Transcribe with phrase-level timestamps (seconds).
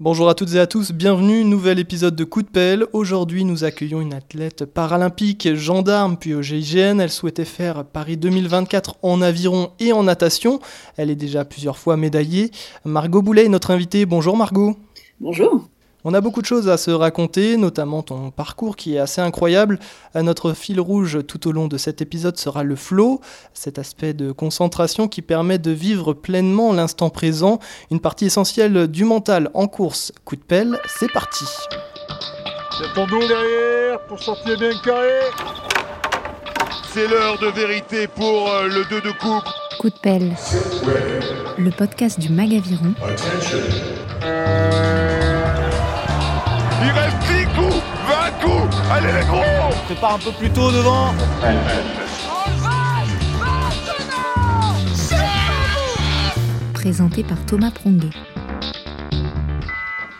[0.00, 2.84] Bonjour à toutes et à tous, bienvenue, nouvel épisode de Coup de pelle.
[2.92, 6.98] Aujourd'hui, nous accueillons une athlète paralympique, gendarme, puis au GIGN.
[6.98, 10.58] Elle souhaitait faire Paris 2024 en aviron et en natation.
[10.96, 12.50] Elle est déjà plusieurs fois médaillée.
[12.84, 14.04] Margot Boulet est notre invitée.
[14.04, 14.74] Bonjour Margot.
[15.20, 15.68] Bonjour.
[16.06, 19.78] On a beaucoup de choses à se raconter, notamment ton parcours qui est assez incroyable.
[20.14, 23.22] Euh, notre fil rouge tout au long de cet épisode sera le flow,
[23.54, 27.58] cet aspect de concentration qui permet de vivre pleinement l'instant présent,
[27.90, 30.12] une partie essentielle du mental en course.
[30.26, 31.46] Coup de pelle, c'est parti.
[32.76, 35.20] C'est ton dos derrière pour sortir bien carré.
[36.92, 39.48] C'est l'heure de vérité pour euh, le 2 de coupe.
[39.80, 40.36] Coup de pelle,
[41.58, 42.94] le podcast du Magaviron.
[48.90, 49.40] Allez les gros
[49.86, 51.14] Prépare un peu plus tôt devant.
[56.74, 58.10] Présenté par Thomas Pronguet.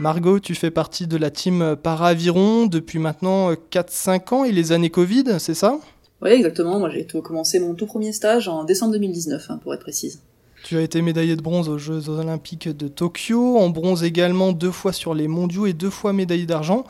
[0.00, 4.90] Margot, tu fais partie de la team Para-Aviron depuis maintenant 4-5 ans et les années
[4.90, 5.78] Covid, c'est ça?
[6.22, 6.78] Oui, exactement.
[6.78, 10.20] Moi, j'ai commencé mon tout premier stage en décembre 2019, hein, pour être précise.
[10.64, 14.70] Tu as été médaillée de bronze aux Jeux Olympiques de Tokyo, en bronze également deux
[14.70, 16.84] fois sur les mondiaux et deux fois médaillée d'argent.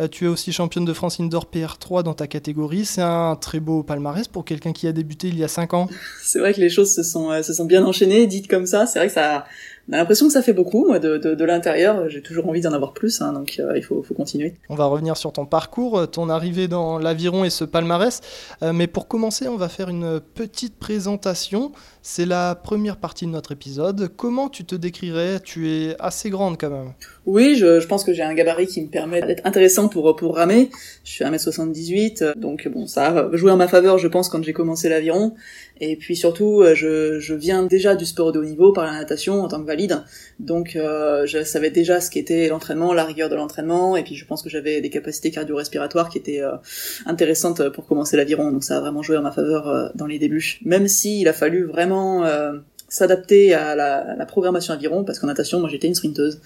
[0.00, 2.84] Euh, Tu es aussi championne de France Indoor PR3 dans ta catégorie.
[2.84, 5.88] C'est un très beau palmarès pour quelqu'un qui a débuté il y a 5 ans.
[6.22, 8.86] C'est vrai que les choses se sont, euh, se sont bien enchaînées, dites comme ça.
[8.86, 9.44] C'est vrai que ça,
[9.88, 10.86] on a l'impression que ça fait beaucoup.
[10.86, 13.82] Moi, de, de, de l'intérieur, j'ai toujours envie d'en avoir plus, hein, donc euh, il
[13.82, 14.54] faut, faut continuer.
[14.68, 18.20] On va revenir sur ton parcours, euh, ton arrivée dans l'aviron et ce palmarès.
[18.62, 21.72] Euh, mais pour commencer, on va faire une petite présentation.
[22.02, 24.10] C'est la première partie de notre épisode.
[24.16, 25.40] Comment tu te décrirais?
[25.40, 26.92] Tu es assez grande quand même.
[27.26, 30.36] Oui, je, je pense que j'ai un gabarit qui me permet d'être intéressant pour, pour
[30.36, 30.70] ramer.
[31.04, 34.42] Je suis 1m78, euh, donc bon, ça a joué en ma faveur, je pense, quand
[34.42, 35.34] j'ai commencé l'aviron.
[35.80, 38.92] Et puis surtout, euh, je, je viens déjà du sport de haut niveau par la
[38.92, 40.02] natation en tant que valide.
[40.40, 43.96] Donc euh, je savais déjà ce qu'était l'entraînement, la rigueur de l'entraînement.
[43.96, 46.52] Et puis je pense que j'avais des capacités cardio-respiratoires qui étaient euh,
[47.06, 48.50] intéressantes pour commencer l'aviron.
[48.50, 50.58] Donc ça a vraiment joué en ma faveur euh, dans les débuts.
[50.64, 52.24] Même s'il a fallu vraiment...
[52.88, 56.40] s'adapter à la, la programmation aviron parce qu'en natation moi j'étais une sprinteuse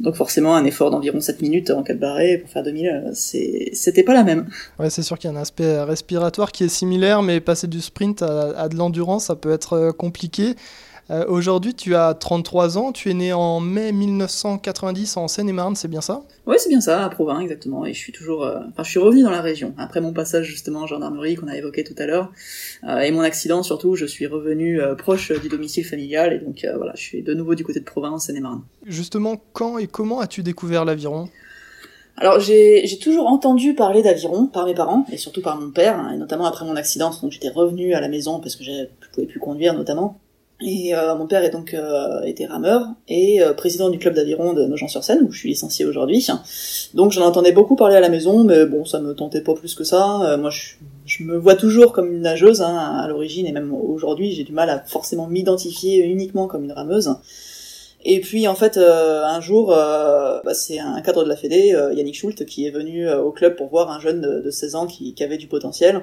[0.00, 3.70] donc forcément un effort d'environ 7 minutes en 4 barrés pour faire 2000 euh, c'est
[3.72, 4.46] c'était pas la même
[4.78, 7.80] Ouais, c'est sûr qu'il y a un aspect respiratoire qui est similaire, mais passer du
[7.80, 10.54] sprint à, à de l'endurance, ça peut être euh, compliqué.
[11.10, 15.88] Euh, Aujourd'hui, tu as 33 ans, tu es né en mai 1990 en Seine-et-Marne, c'est
[15.88, 16.22] bien ça?
[16.46, 17.84] Ouais c'est bien ça à Provins exactement.
[17.84, 19.74] Et je suis toujours euh, enfin je suis revenu dans la région.
[19.76, 22.32] Après mon passage justement en gendarmerie qu'on a évoqué tout à l'heure
[22.84, 26.92] euh, et mon accident surtout je suis revenu proche du domicile familial et donc voilà
[26.96, 28.62] je suis de nouveau du côté de Provins en Seine-et-Marne.
[28.86, 31.28] Justement, quand et comment as-tu découvert l'aviron?
[32.16, 36.12] Alors j'ai toujours entendu parler d'aviron par mes parents et surtout par mon père hein,
[36.14, 39.26] et notamment après mon accident donc j'étais revenu à la maison parce que je pouvais
[39.26, 40.20] plus conduire notamment
[40.64, 44.54] et euh, mon père est donc euh, était rameur et euh, président du club d'aviron
[44.54, 46.26] de Nogent-sur-Seine où je suis licencié aujourd'hui.
[46.94, 49.74] Donc j'en entendais beaucoup parler à la maison mais bon ça me tentait pas plus
[49.74, 50.22] que ça.
[50.22, 54.32] Euh, moi je, me vois toujours comme une nageuse hein, à l'origine et même aujourd'hui
[54.32, 57.14] j'ai du mal à forcément m'identifier uniquement comme une rameuse.
[58.06, 62.14] Et puis en fait, un jour, euh, bah, c'est un cadre de la Fédé, Yannick
[62.14, 65.14] Schult, qui est venu au club pour voir un jeune de, de 16 ans qui
[65.24, 66.02] avait du potentiel.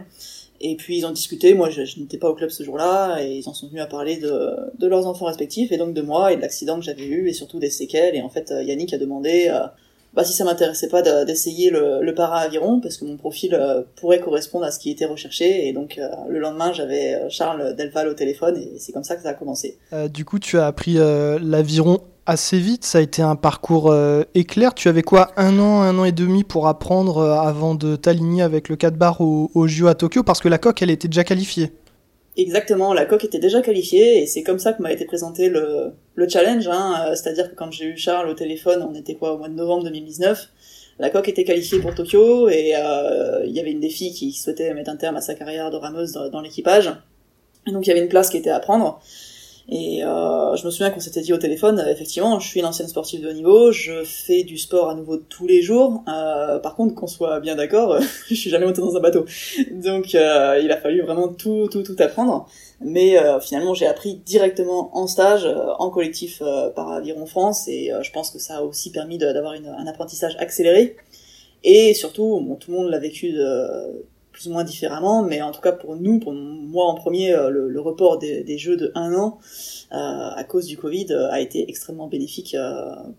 [0.61, 3.49] Et puis ils ont discuté, moi je, n'étais pas au club ce jour-là, et ils
[3.49, 6.41] en sont venus à parler de, leurs enfants respectifs, et donc de moi, et de
[6.41, 8.16] l'accident que j'avais eu, et surtout des séquelles.
[8.16, 9.66] Et en fait, euh, Yannick a demandé euh,
[10.13, 14.19] bah, si ça m'intéressait pas de- d'essayer le, para-aviron, parce que mon profil euh, pourrait
[14.19, 15.67] correspondre à ce qui était recherché.
[15.67, 19.29] Et donc le lendemain, j'avais Charles Delval au téléphone, et c'est comme ça que ça
[19.29, 19.77] a commencé.
[20.13, 24.73] Du coup, tu as appris l'aviron assez vite, ça a été un parcours euh, éclair.
[24.73, 28.41] Tu avais quoi, un an, un an et demi pour apprendre euh, avant de t'aligner
[28.41, 30.23] avec le 4 bar au, au JO à Tokyo?
[30.23, 31.71] Parce que la coque, elle était déjà qualifiée.
[32.37, 35.91] Exactement, la coque était déjà qualifiée et c'est comme ça que m'a été présenté le,
[36.15, 36.67] le challenge.
[36.67, 39.49] Hein, euh, C'est-à-dire que quand j'ai eu Charles au téléphone, on était quoi au mois
[39.49, 40.49] de novembre 2019,
[40.99, 42.73] la coque était qualifiée pour Tokyo et
[43.45, 46.11] il y avait une des qui souhaitait mettre un terme à sa carrière de rameuse
[46.11, 46.91] dans, dans l'équipage.
[47.67, 49.01] Donc il y avait une place qui était à prendre.
[49.73, 52.65] Et euh, je me souviens qu'on s'était dit au téléphone, euh, effectivement, je suis une
[52.65, 56.03] ancienne sportive de haut niveau, je fais du sport à nouveau tous les jours.
[56.09, 57.97] Euh, par contre, qu'on soit bien d'accord,
[58.27, 59.25] je suis jamais monté dans un bateau.
[59.71, 62.50] Donc euh, il a fallu vraiment tout, tout, tout apprendre.
[62.81, 67.67] Mais euh, finalement, j'ai appris directement en stage, euh, en collectif euh, par Aviron France,
[67.67, 70.97] et euh, je pense que ça a aussi permis d'avoir un apprentissage accéléré.
[71.63, 74.03] Et surtout, bon, tout le monde l'a vécu de,
[74.41, 77.49] plus ou moins différemment, mais en tout cas pour nous, pour moi en premier, euh,
[77.49, 79.39] le, report des, jeux de un an
[79.91, 82.55] euh, à cause du Covid euh, a été extrêmement bénéfique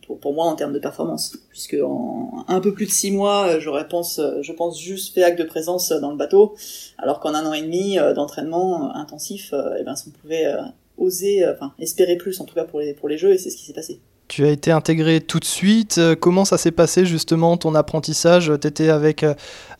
[0.07, 3.59] pour, pour moi en termes de performance, puisque en un peu plus de six mois,
[3.61, 6.55] j'aurais pense, je pense juste fait acte de présence dans le bateau,
[6.99, 10.53] alors qu'en un an et demi d'entraînement intensif, eh ben, on pouvait
[10.99, 13.57] oser, enfin espérer plus en tout cas pour les pour les jeux, et c'est ce
[13.57, 14.01] qui s'est passé.
[14.33, 16.01] Tu as été intégré tout de suite.
[16.19, 18.51] Comment ça s'est passé justement ton apprentissage?
[18.63, 19.27] Tu étais avec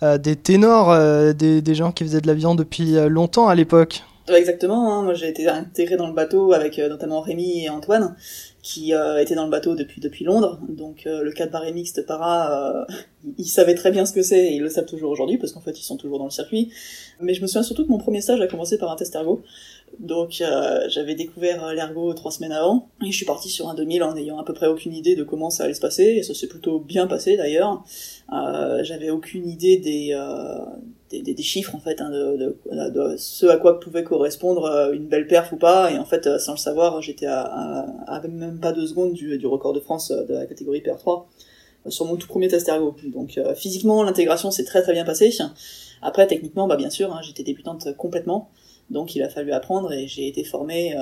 [0.03, 0.95] des ténors,
[1.33, 4.03] des, gens qui faisaient de l'avion depuis longtemps à l'époque?
[4.29, 4.93] Exactement.
[4.93, 5.05] Hein.
[5.05, 8.15] Moi, j'ai été intégré dans le bateau avec notamment Rémi et Antoine
[8.63, 10.61] qui euh, était dans le bateau depuis depuis Londres.
[10.69, 12.85] Donc euh, le 4 barré mixte para, euh,
[13.37, 15.61] ils savaient très bien ce que c'est et ils le savent toujours aujourd'hui parce qu'en
[15.61, 16.71] fait ils sont toujours dans le circuit.
[17.21, 19.43] Mais je me souviens surtout que mon premier stage a commencé par un test ergo.
[19.99, 24.03] Donc euh, j'avais découvert l'ergo trois semaines avant et je suis parti sur un 2000
[24.03, 26.35] en n'ayant à peu près aucune idée de comment ça allait se passer et ça
[26.35, 27.85] s'est plutôt bien passé d'ailleurs.
[28.83, 30.15] j'avais aucune idée des
[31.21, 32.57] des, chiffres en fait, hein, de,
[33.17, 35.91] ce à quoi pouvait correspondre euh, une belle perf ou pas.
[35.91, 39.73] Et en fait, euh, sans le savoir, j'étais à, même pas deux secondes du, record
[39.73, 41.25] de France euh, de la catégorie PR3
[41.89, 42.95] sur mon tout premier test ergo.
[43.07, 45.37] Donc physiquement, l'intégration s'est très très bien passée.
[46.01, 48.51] Après, techniquement, bah bien sûr, hein, j'étais débutante complètement,
[48.93, 50.95] donc il a fallu apprendre et j'ai été formé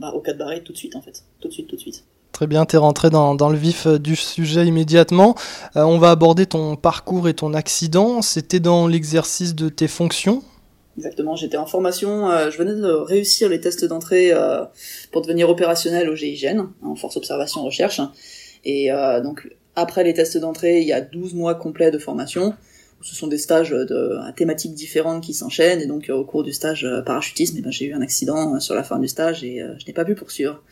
[0.00, 2.04] bah, au 4 barré tout de suite en fait, tout de suite, tout de suite.
[2.38, 5.34] Très bien, tu es rentré dans, le vif euh, du sujet immédiatement.
[5.74, 8.22] Euh, on va aborder ton parcours et ton accident.
[8.22, 10.44] C'était dans l'exercice de tes fonctions
[10.96, 14.32] Exactement, j'étais en formation, euh, je venais de réussir les tests d'entrée
[15.10, 18.00] pour devenir opérationnel au GIGN, en force observation recherche.
[18.64, 18.90] Et
[19.22, 22.54] donc après les tests d'entrée, il y a 12 mois complets de formation.
[23.00, 26.86] Ce sont des stages de thématiques différentes qui s'enchaînent et donc au cours du stage
[27.06, 29.92] parachutisme, eh ben, j'ai eu un accident sur la fin du stage et je n'ai
[29.92, 30.62] pas pu poursuivre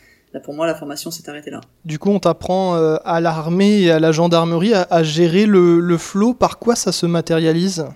[0.40, 1.60] pour moi, la formation s'est arrêtée là.
[1.84, 5.98] Du coup, on t'apprend euh, à l'armée et à la gendarmerie à, gérer le, le
[5.98, 6.34] flot.
[6.34, 7.86] Par quoi ça se matérialise?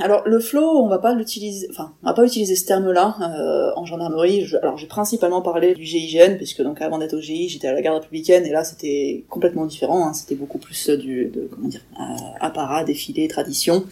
[0.00, 3.72] Alors le flow, on va pas l'utiliser, enfin, on va pas utiliser ce terme-là euh,
[3.76, 4.46] en gendarmerie.
[4.62, 7.82] alors j'ai principalement parlé du GIGN puisque donc avant d'être au GI, j'étais à la
[7.82, 10.06] garde républicaine et là c'était complètement différent.
[10.06, 10.12] Hein.
[10.12, 12.02] c'était beaucoup plus du, de comment dire, euh,
[12.40, 13.84] apparat, défilé, tradition.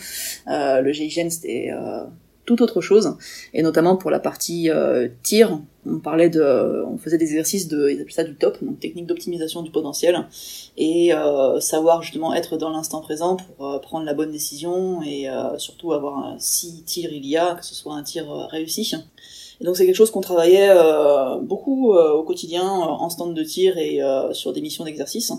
[0.46, 1.70] le GIGN c'était
[2.52, 3.16] autre chose,
[3.54, 7.88] et notamment pour la partie euh, tir, on parlait de, on faisait des exercices de,
[7.88, 10.26] ils appelaient ça du top, donc technique d'optimisation du potentiel,
[10.76, 15.28] et euh, savoir justement être dans l'instant présent pour euh, prendre la bonne décision et
[15.56, 18.94] surtout avoir si tir il y a, que ce soit un tir réussi.
[19.60, 20.70] Et donc c'est quelque chose qu'on travaillait
[21.42, 24.00] beaucoup au quotidien en stand de tir et
[24.32, 25.32] sur des missions d'exercice.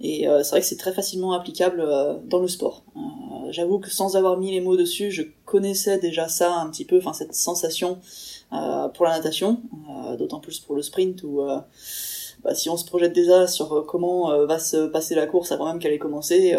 [0.00, 1.84] Et c'est vrai que c'est très facilement applicable
[2.28, 2.82] dans le sport
[3.50, 6.98] j'avoue que sans avoir mis les mots dessus, je connaissais déjà ça un petit peu,
[6.98, 7.98] enfin cette sensation
[8.52, 11.58] euh, pour la natation, euh, d'autant plus pour le sprint où euh,
[12.44, 15.78] bah, si on se projette déjà sur comment va se passer la course avant même
[15.78, 16.54] qu'elle ait commencé,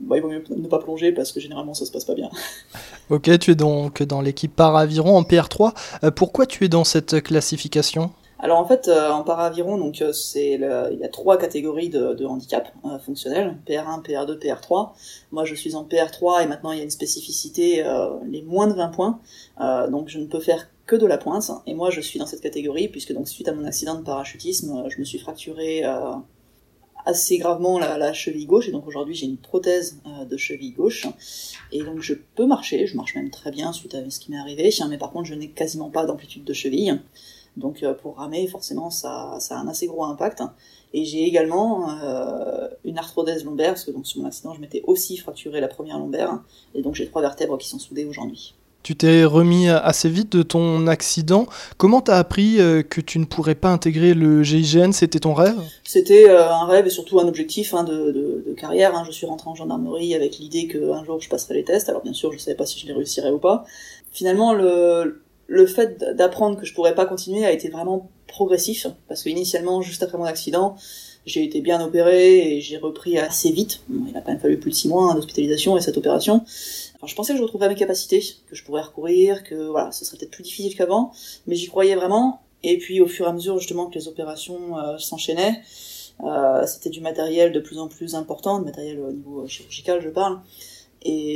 [0.00, 2.30] bah, il vaut mieux ne pas plonger parce que généralement ça se passe pas bien.
[3.10, 6.10] ok, tu es donc dans l'équipe par aviron en PR3.
[6.12, 8.10] pourquoi tu es dans cette classification?
[8.38, 12.24] Alors en fait, euh, en paraviron, donc euh, c'est il y a trois catégories de,
[12.26, 14.90] handicap euh, fonctionnels PR1, PR2, PR3.
[15.32, 17.84] Moi, je suis en PR3 et maintenant il y a une spécificité
[18.26, 19.20] les moins de 20 points,
[19.90, 21.50] donc je ne peux faire que de la pointe.
[21.66, 24.84] Et moi, je suis dans cette catégorie puisque donc suite à mon accident de parachutisme,
[24.88, 25.82] je me suis fracturé
[27.06, 31.06] assez gravement la, cheville gauche et donc aujourd'hui j'ai une prothèse de cheville gauche
[31.70, 34.38] et donc je peux marcher, je marche même très bien suite à ce qui m'est
[34.38, 37.00] arrivé, mais par contre je n'ai quasiment pas d'amplitude de cheville.
[37.56, 40.42] Donc euh, pour ramer, forcément, ça, ça, a un assez gros impact.
[40.92, 44.82] Et j'ai également euh, une arthrodèse lombaire, parce que donc, sur mon accident, je m'étais
[44.86, 46.40] aussi fracturé la première lombaire,
[46.74, 48.54] et donc j'ai trois vertèbres qui sont soudées aujourd'hui.
[48.82, 51.46] Tu t'es remis assez vite de ton accident.
[51.76, 55.58] Comment t'as appris euh, que tu ne pourrais pas intégrer le GIGN C'était ton rêve?
[55.82, 58.94] C'était un rêve et surtout un objectif hein, de, de, de, carrière.
[58.94, 59.02] Hein.
[59.04, 61.88] Je suis rentré en gendarmerie avec l'idée qu'un jour je passerais les tests.
[61.88, 63.64] Alors bien sûr, je ne savais pas si je les réussirais ou pas.
[64.12, 69.22] Finalement, le, le fait d'apprendre que je pourrais pas continuer a été vraiment progressif parce
[69.22, 70.76] que initialement juste après mon accident
[71.24, 73.80] j'ai été bien opéré et j'ai repris assez vite.
[73.90, 76.44] Il a pas fallu plus de six mois d'hospitalisation et cette opération.
[77.04, 80.18] Je pensais que je retrouverais mes capacités que je pourrais recourir que voilà ce serait
[80.18, 81.12] peut-être plus difficile qu'avant
[81.46, 82.42] mais j'y croyais vraiment.
[82.62, 85.62] Et puis au fur et à mesure justement que les opérations euh, s'enchaînaient
[86.24, 90.08] euh, c'était du matériel de plus en plus important, du matériel au niveau chirurgical je
[90.08, 90.40] parle,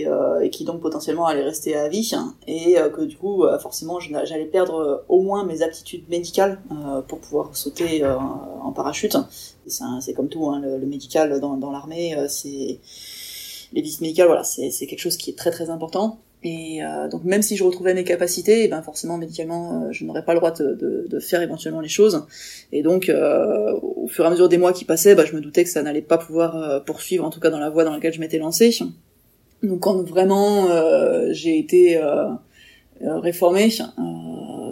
[0.06, 2.12] euh, et, qui donc potentiellement allait rester à vie
[2.46, 6.60] et euh, que du coup euh, forcément j'allais perdre au moins mes aptitudes médicales
[7.08, 9.16] pour pouvoir sauter en parachute.
[9.66, 12.80] C'est comme tout, hein, le, médical dans, l'armée, c'est
[13.72, 16.18] les visites médicales, voilà, c'est quelque chose qui est très très important.
[16.42, 20.32] Et donc même si je retrouvais mes capacités, eh ben forcément médicalement je n'aurais pas
[20.32, 22.26] le droit de, de, faire éventuellement les choses.
[22.72, 23.12] Et donc
[23.82, 25.82] au fur et à mesure des mois qui passaient, bah, je me doutais que ça
[25.82, 28.72] n'allait pas pouvoir poursuivre, en tout cas dans la voie dans laquelle je m'étais lancé.
[29.62, 32.28] Donc quand vraiment euh, j'ai été euh,
[33.02, 33.70] euh réformée,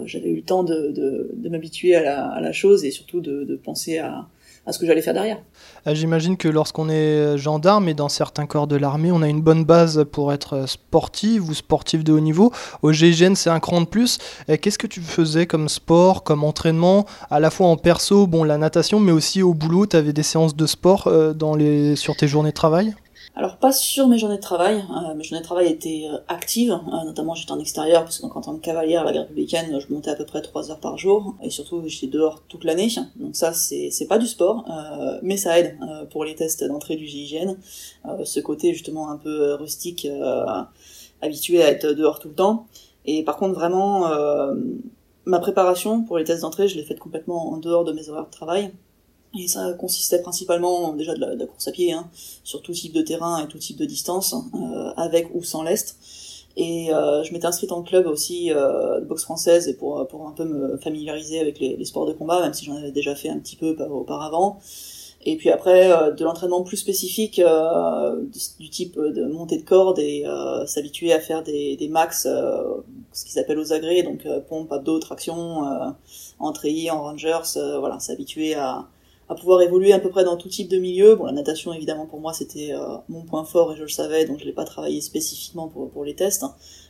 [0.05, 3.21] j'avais eu le temps de, de, de m'habituer à la, à la, chose et surtout
[3.21, 4.27] de, de penser à,
[4.65, 5.37] à ce que j'allais faire derrière.
[5.85, 9.41] Euh, j'imagine que lorsqu'on est gendarme et dans certains corps de l'armée, on a une
[9.41, 12.51] bonne base pour être sportif ou sportif de haut niveau.
[12.81, 14.17] Au GIGN, c'est un cran de plus.
[14.61, 18.57] Qu'est-ce que tu faisais comme sport, comme entraînement, à la fois en perso, bon, la
[18.57, 19.85] natation, mais aussi au boulot?
[19.85, 21.95] Tu avais des séances de sport dans les...
[21.95, 22.95] sur tes journées de travail?
[23.35, 26.71] Alors pas sur mes journées de travail, euh, mes journées de travail étaient euh, actives,
[26.71, 29.79] euh, notamment j'étais en extérieur, parce que en tant que cavalière à la garde républicaine,
[29.79, 32.89] je montais à peu près 3 heures par jour, et surtout j'étais dehors toute l'année,
[33.15, 34.65] donc ça c'est pas du sport,
[35.21, 35.77] mais ça aide
[36.11, 37.55] pour les tests d'entrée du GIGN,
[38.23, 40.07] ce côté justement un peu rustique,
[41.21, 42.65] habitué à être dehors tout le temps,
[43.05, 44.09] et par contre vraiment
[45.25, 48.25] ma préparation pour les tests d'entrée, je l'ai faite complètement en dehors de mes horaires
[48.25, 48.71] de travail,
[49.37, 52.09] et ça consistait principalement déjà de la, course à pied, hein,
[52.43, 55.97] sur tout type de terrain et tout type de distance, euh, avec ou sans lest.
[56.57, 60.27] Et euh, je m'étais inscrite en club aussi euh, de boxe française et pour, pour
[60.27, 63.29] un peu me familiariser avec les, sports de combat, même si j'en avais déjà fait
[63.29, 64.59] un petit peu auparavant.
[65.25, 68.23] Et puis après, euh, de l'entraînement plus spécifique euh,
[68.59, 73.25] du, type de montée de corde et euh, s'habituer à faire des, des max, ce
[73.25, 75.63] qu'ils appellent aux agrès, donc pompe, abdos, traction,
[76.39, 78.87] en treillis, en rangers, voilà, s'habituer à,
[79.29, 81.15] à pouvoir évoluer à peu près dans tout type de milieu.
[81.15, 84.25] Bon, la natation, évidemment, pour moi, c'était euh, mon point fort et je le savais,
[84.25, 86.43] donc je l'ai pas travaillé spécifiquement pour, pour les tests.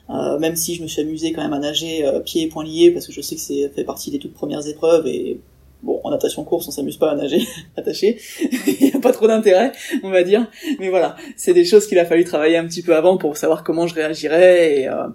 [0.10, 2.64] Euh, même si je me suis amusé quand même à nager euh, pieds et poings
[2.64, 5.40] liés, parce que je sais que c'est fait partie des toutes premières épreuves et
[5.84, 7.46] bon, en natation course, on s'amuse pas à nager
[7.78, 8.20] attaché.
[8.42, 9.72] Il n'y a pas trop d'intérêt,
[10.04, 10.50] on va dire.
[10.80, 13.64] Mais voilà, c'est des choses qu'il a fallu travailler un petit peu avant pour savoir
[13.64, 15.08] comment je réagirais et euh,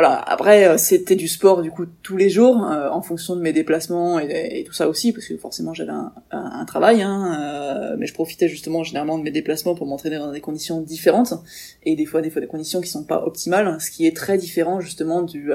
[0.00, 0.16] voilà.
[0.18, 3.52] Après, euh, c'était du sport du coup tous les jours, euh, en fonction de mes
[3.52, 5.92] déplacements et, tout ça aussi, parce que forcément j'avais
[6.30, 10.32] un, travail, hein, euh, mais je profitais justement généralement de mes déplacements pour m'entraîner dans
[10.32, 11.34] des conditions différentes
[11.82, 14.38] et des fois des fois des conditions qui sont pas optimales, ce qui est très
[14.38, 15.50] différent justement du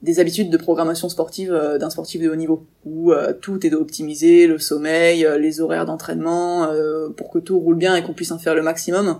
[0.00, 4.58] des habitudes de programmation sportive d'un sportif de haut niveau, où tout est optimisé, le
[4.58, 6.68] sommeil, les horaires d'entraînement,
[7.18, 9.18] pour que tout roule bien et qu'on puisse en faire le maximum.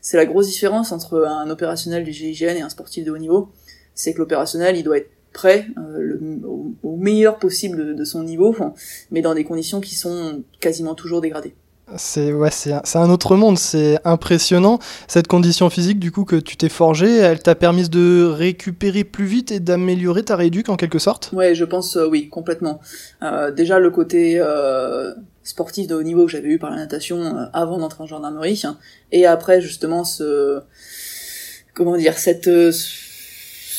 [0.00, 3.50] C'est la grosse différence entre un opérationnel du GIGN et un sportif de haut niveau
[3.94, 6.18] c'est que l'opérationnel, il doit être prêt euh,
[6.82, 8.56] au, meilleur possible de, son niveau,
[9.10, 11.54] mais dans des conditions qui sont quasiment toujours dégradées.
[11.98, 14.78] C'est ouais, c'est un, autre monde, c'est impressionnant.
[15.06, 19.26] Cette condition physique, du coup, que tu t'es forgée, elle t'a permis de récupérer plus
[19.26, 21.30] vite et d'améliorer ta rééduque en quelque sorte?
[21.34, 22.80] Ouais, je pense euh, oui, complètement.
[23.22, 24.42] Euh, déjà le côté
[25.42, 28.62] sportif de haut niveau que j'avais eu par la natation avant d'entrer en gendarmerie,
[29.12, 30.60] et après justement ce
[31.74, 32.48] comment dire cette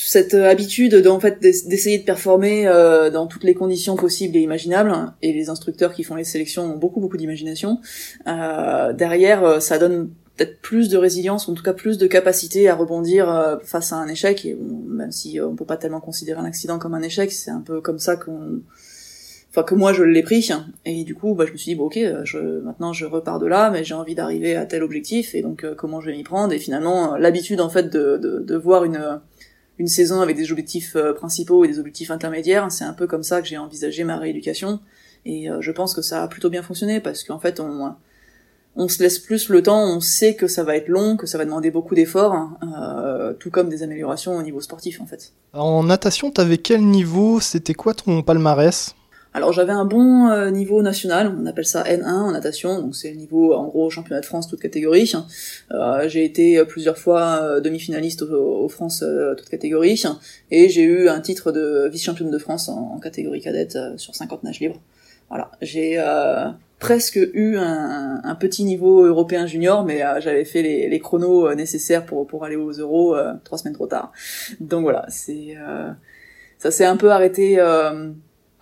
[0.06, 4.42] cette euh, habitude d'en fait d'essayer de performer euh, dans toutes les conditions possibles et
[4.42, 4.94] imaginables
[5.24, 7.80] et les instructeurs qui font les sélections ont beaucoup beaucoup d'imagination
[8.28, 12.76] euh, derrière ça donne peut-être plus de résilience en tout cas plus de capacité à
[12.76, 16.78] rebondir face à un échec et même si on peut pas tellement considérer un accident
[16.78, 18.62] comme un échec c'est un peu comme ça qu'on
[19.50, 20.50] enfin que moi je l'ai pris
[20.84, 23.48] et du coup bah je me suis dit bon ok je maintenant je repars de
[23.48, 26.54] là mais j'ai envie d'arriver à tel objectif et donc comment je vais m'y prendre?
[26.54, 29.22] Et finalement l'habitude en fait de, de, de voir une
[29.78, 32.72] une saison avec des objectifs euh, principaux et des objectifs intermédiaires.
[32.72, 34.80] C'est un peu comme ça que j'ai envisagé ma rééducation.
[35.26, 37.96] Et euh, je pense que ça a plutôt bien fonctionné parce qu'en fait, on,
[38.76, 41.38] on se laisse plus le temps, on sait que ça va être long, que ça
[41.38, 45.32] va demander beaucoup d'efforts, hein, euh, tout comme des améliorations au niveau sportif en fait.
[45.54, 47.40] En natation, t'avais quel niveau?
[47.40, 48.96] C'était quoi ton palmarès?
[49.36, 53.12] Alors j'avais un bon euh, niveau national, on appelle ça N1 en natation, donc c'est
[53.12, 55.12] le niveau en gros championnat de France toute catégorie.
[55.72, 59.04] Euh, j'ai été plusieurs fois euh, demi-finaliste aux, France
[59.36, 60.02] toute catégorie
[60.52, 64.62] et j'ai eu un titre de vice-championne de France en, catégorie cadette sur 50 nages
[64.62, 64.80] libres.
[65.28, 66.02] Voilà, j'ai
[66.80, 72.46] presque eu un, petit niveau européen junior, mais j'avais fait les, chronos nécessaires pour pour
[72.46, 74.14] aller aux Euros trois semaines trop tard.
[74.62, 75.58] Donc voilà, c'est
[76.58, 77.60] ça s'est un peu arrêté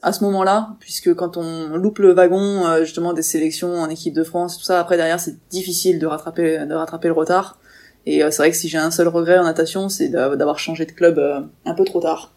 [0.03, 4.13] à ce moment-là, puisque quand on loupe le wagon euh, justement des sélections en équipe
[4.13, 7.57] de France, tout ça, après derrière c'est difficile de rattraper de rattraper le retard.
[8.05, 10.85] Et euh, c'est vrai que si j'ai un seul regret en natation, c'est d'avoir changé
[10.85, 12.33] de club euh, un peu trop tard.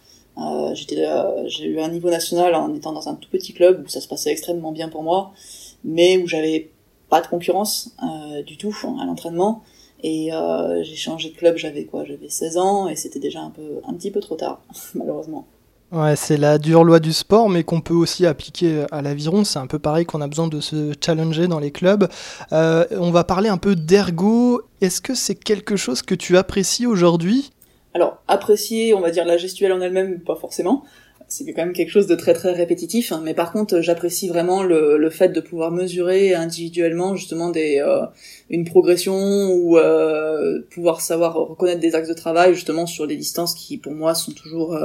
[0.75, 1.05] j'étais
[1.47, 4.07] j'ai eu un niveau national en étant dans un tout petit club où ça se
[4.07, 5.33] passait extrêmement bien pour moi,
[5.83, 6.71] mais où j'avais
[7.09, 7.97] pas de concurrence
[8.47, 9.63] du tout à l'entraînement.
[10.05, 10.31] Et
[10.83, 12.05] j'ai changé de club, j'avais quoi?
[12.05, 14.61] J'avais 16 ans et c'était déjà un peu un petit peu trop tard,
[14.95, 15.47] malheureusement.
[15.93, 19.45] Ouais, c'est la dure loi du sport, mais qu'on peut aussi appliquer à l'aviron.
[19.45, 22.09] C'est un peu pareil qu'on a besoin de se challenger dans les clubs.
[22.53, 24.63] Euh, on va parler un peu d'ergo.
[24.81, 27.53] Est-ce que c'est quelque chose que tu apprécies aujourd'hui?
[27.95, 30.83] Alors, apprécier, on va dire la gestuelle en elle-même, pas forcément.
[31.29, 33.13] C'est quand même quelque chose de très très répétitif.
[33.13, 33.21] Hein.
[33.25, 38.05] Mais par contre, j'apprécie vraiment le, fait de pouvoir mesurer individuellement justement des, euh,
[38.51, 43.55] une progression ou euh, pouvoir savoir reconnaître des axes de travail justement sur des distances
[43.55, 44.77] qui pour moi sont toujours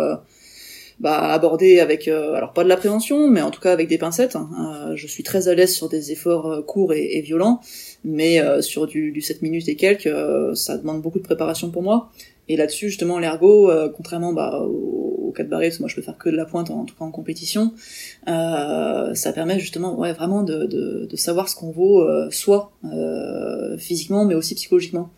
[1.01, 4.35] bah, aborder avec, alors pas de la prévention, mais en tout cas avec des pincettes.
[4.35, 4.93] Hein.
[4.95, 7.59] je suis très à l'aise sur des efforts courts et, violents,
[8.05, 10.09] mais sur du, du 7 minutes et quelques,
[10.55, 12.09] ça demande beaucoup de préparation pour moi.
[12.47, 16.29] Et là-dessus, justement, l'ergo, contrairement bah, au, au 4 barrés, moi je peux faire que
[16.29, 17.73] de la pointe en, tout cas en compétition,
[18.27, 22.73] euh, ça permet justement ouais, vraiment de, de, de savoir ce qu'on vaut euh, soit
[22.85, 25.09] euh, physiquement mais aussi psychologiquement.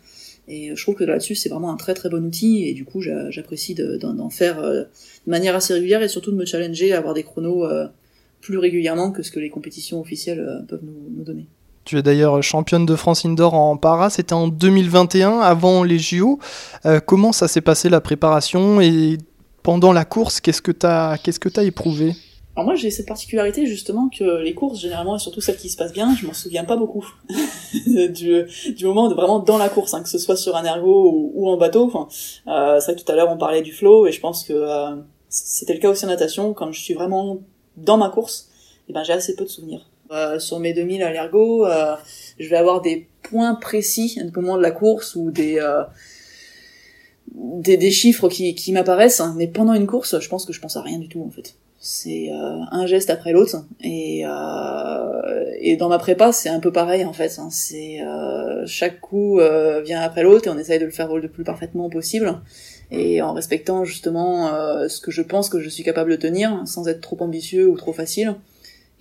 [0.46, 3.00] Et je trouve que là-dessus c'est vraiment un très très bon outil et du coup
[3.00, 7.14] j'apprécie d'en faire euh, de manière assez régulière et surtout de me challenger à avoir
[7.14, 7.86] des chronos euh,
[8.40, 11.46] plus régulièrement que ce que les compétitions officielles euh, peuvent nous, donner.
[11.84, 16.38] Tu es d'ailleurs championne de France indoor en para, c'était en 2021, avant les JO.
[17.04, 18.80] Comment ça s'est passé la préparation?
[18.80, 19.18] Et
[19.62, 22.14] pendant la course, qu'est-ce que tu as, qu'est-ce que as éprouvé?
[22.56, 25.76] Alors moi j'ai cette particularité justement que les courses généralement et surtout celles qui se
[25.76, 27.06] passent bien, je m'en souviens pas beaucoup
[27.86, 28.44] du,
[28.76, 31.48] du moment de vraiment dans la course, hein, que ce soit sur un ergo ou,
[31.48, 31.84] en bateau.
[31.84, 32.08] Enfin,
[32.46, 34.52] euh, c'est vrai que tout à l'heure on parlait du flow et je pense que
[34.52, 34.94] euh,
[35.28, 36.54] c'était le cas aussi en natation.
[36.54, 37.40] Quand je suis vraiment
[37.76, 38.50] dans ma course,
[38.88, 39.86] eh ben j'ai assez peu de souvenirs.
[40.10, 41.96] Euh, sur mes 2000 à l'ergo, euh,
[42.38, 45.82] je vais avoir des points précis un moment de la course ou des euh,
[47.32, 50.60] des, des chiffres qui, qui m'apparaissent, hein, mais pendant une course, je pense que je
[50.60, 51.56] pense à rien du tout en fait.
[51.86, 56.72] C'est euh, un geste après l'autre, et, euh, et dans ma prépa, c'est un peu
[56.72, 57.38] pareil en fait.
[57.38, 57.48] Hein.
[57.50, 61.28] C'est euh, chaque coup euh, vient après l'autre, et on essaye de le faire le
[61.28, 62.40] plus parfaitement possible,
[62.90, 66.62] et en respectant justement euh, ce que je pense que je suis capable de tenir,
[66.64, 68.34] sans être trop ambitieux ou trop facile.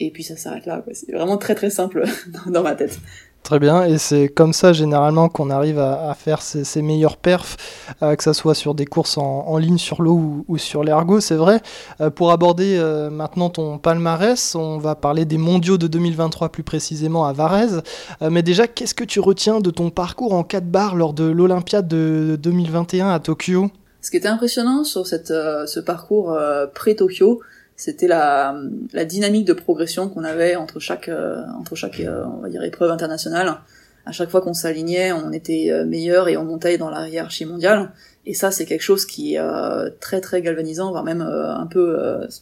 [0.02, 0.84] Et puis ça s'arrête là.
[0.92, 2.04] C'est vraiment très très simple
[2.48, 3.00] dans ma tête.
[3.44, 7.58] Très bien, et c'est comme ça généralement qu'on arrive à, faire ses, meilleurs perfs,
[8.02, 11.36] euh, que ce soit sur des courses en, ligne sur l'eau ou, sur l'ergo, c'est
[11.36, 11.62] vrai.
[12.00, 16.64] Euh, pour aborder euh, maintenant ton palmarès, on va parler des mondiaux de 2023 plus
[16.64, 17.82] précisément à Varese.
[18.22, 21.90] Mais déjà, qu'est-ce que tu retiens de ton parcours en 4 barres lors de l'Olympiade
[21.90, 23.70] de 2021 à Tokyo?
[24.00, 26.38] Ce qui était impressionnant sur cette, ce parcours
[26.74, 27.42] pré-Tokyo,
[27.76, 28.56] c'était la,
[28.94, 32.64] la, dynamique de progression qu'on avait entre chaque euh, entre chaque euh, on va dire
[32.64, 33.58] épreuve internationale.
[34.06, 37.46] À chaque fois qu'on s'alignait, on était euh, meilleur et on montait dans la hiérarchie
[37.46, 37.94] mondiale.
[38.26, 41.68] Et ça, c'est quelque chose qui est euh, très très galvanisant, voire même euh, un
[41.68, 41.98] peu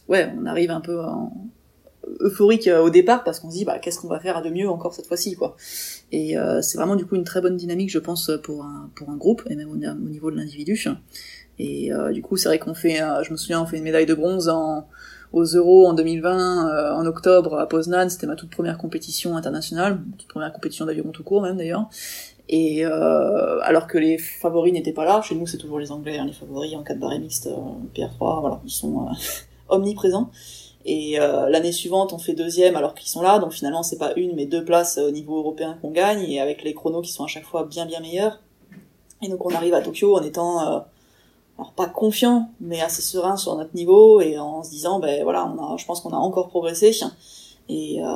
[0.08, 1.32] ouais, on arrive un peu en
[2.18, 4.92] euphorique au départ parce qu'on se dit bah qu'est-ce qu'on va faire de mieux encore
[4.92, 5.56] cette fois-ci quoi.
[6.10, 9.16] Et c'est vraiment du coup une très bonne dynamique, je pense, pour un pour un
[9.16, 10.84] groupe et même au, au niveau de l'individu.
[11.58, 14.14] Et du coup, c'est vrai qu'on fait, je me souviens, on fait une médaille de
[14.14, 14.88] bronze en
[15.32, 20.00] aux Euros en 2020, euh, en octobre à Poznan, c'était ma toute première compétition internationale,
[20.18, 21.88] toute première compétition d'aviron tout court même d'ailleurs.
[22.48, 26.18] Et euh, alors que les favoris n'étaient pas là, chez nous c'est toujours les Anglais,
[26.18, 27.56] hein, les favoris en 4 barré mixte, euh,
[27.94, 29.12] PR3, voilà, ils sont euh,
[29.68, 30.30] omniprésents.
[30.84, 34.12] Et euh, l'année suivante, on fait deuxième alors qu'ils sont là, donc finalement c'est pas
[34.16, 37.24] une mais deux places au niveau européen qu'on gagne, et avec les chronos qui sont
[37.24, 38.42] à chaque fois bien bien meilleurs.
[39.22, 40.84] Et donc on arrive à Tokyo en étant
[41.58, 45.46] alors pas confiant, mais assez serein sur notre niveau et en se disant, ben voilà,
[45.46, 46.92] on a, je pense qu'on a encore progressé.
[47.68, 48.06] Et euh,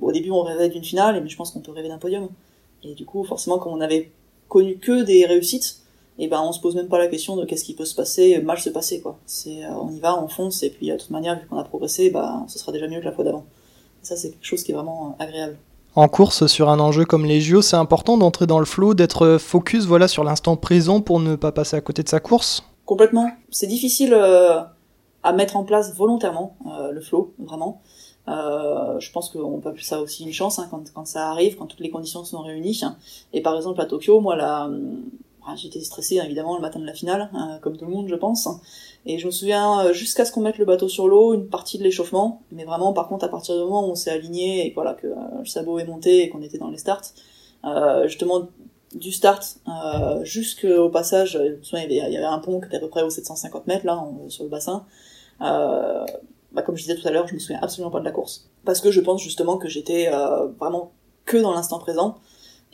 [0.00, 2.28] au début, on rêvait d'une finale, mais je pense qu'on peut rêver d'un podium.
[2.82, 4.12] Et du coup, forcément, comme on avait
[4.48, 5.82] connu que des réussites,
[6.18, 8.40] et ben on se pose même pas la question de qu'est-ce qui peut se passer,
[8.40, 9.18] mal se passer quoi.
[9.24, 11.64] C'est euh, on y va, on fonce et puis de toute manière vu qu'on a
[11.64, 13.44] progressé, bah ce sera déjà mieux que la fois d'avant.
[14.02, 15.58] Ça c'est quelque chose qui est vraiment agréable
[15.98, 19.36] en course sur un enjeu comme les JO, c'est important d'entrer dans le flow, d'être
[19.38, 22.62] focus voilà sur l'instant présent pour ne pas passer à côté de sa course.
[22.86, 23.32] Complètement.
[23.50, 24.60] C'est difficile euh,
[25.24, 27.82] à mettre en place volontairement euh, le flow, vraiment.
[28.28, 31.56] Euh, je pense qu'on peut appeler ça aussi une chance hein, quand, quand, ça arrive,
[31.56, 32.80] quand toutes les conditions sont réunies.
[33.32, 34.70] Et par exemple à Tokyo, moi la,
[35.56, 38.48] j'étais stressée évidemment le matin de la finale, euh, comme tout le monde je pense.
[39.06, 41.78] Et je me souviens euh, jusqu'à ce qu'on mette le bateau sur l'eau, une partie
[41.78, 44.72] de l'échauffement, mais vraiment par contre à partir du moment où on s'est aligné et
[44.74, 47.14] voilà que euh, le sabot est monté et qu'on était dans les starts,
[47.64, 48.48] euh, justement
[48.94, 49.58] du start
[50.22, 51.38] jusqu'au passage,
[51.72, 54.44] il y, avait, un pont qui était à peu près aux 750 mètres là sur
[54.44, 54.86] le bassin.
[55.40, 58.48] Bah, comme je disais tout à l'heure, je me souviens absolument pas de la course
[58.64, 60.10] parce que je pense justement que j'étais
[60.58, 60.92] vraiment
[61.26, 62.16] que dans l'instant présent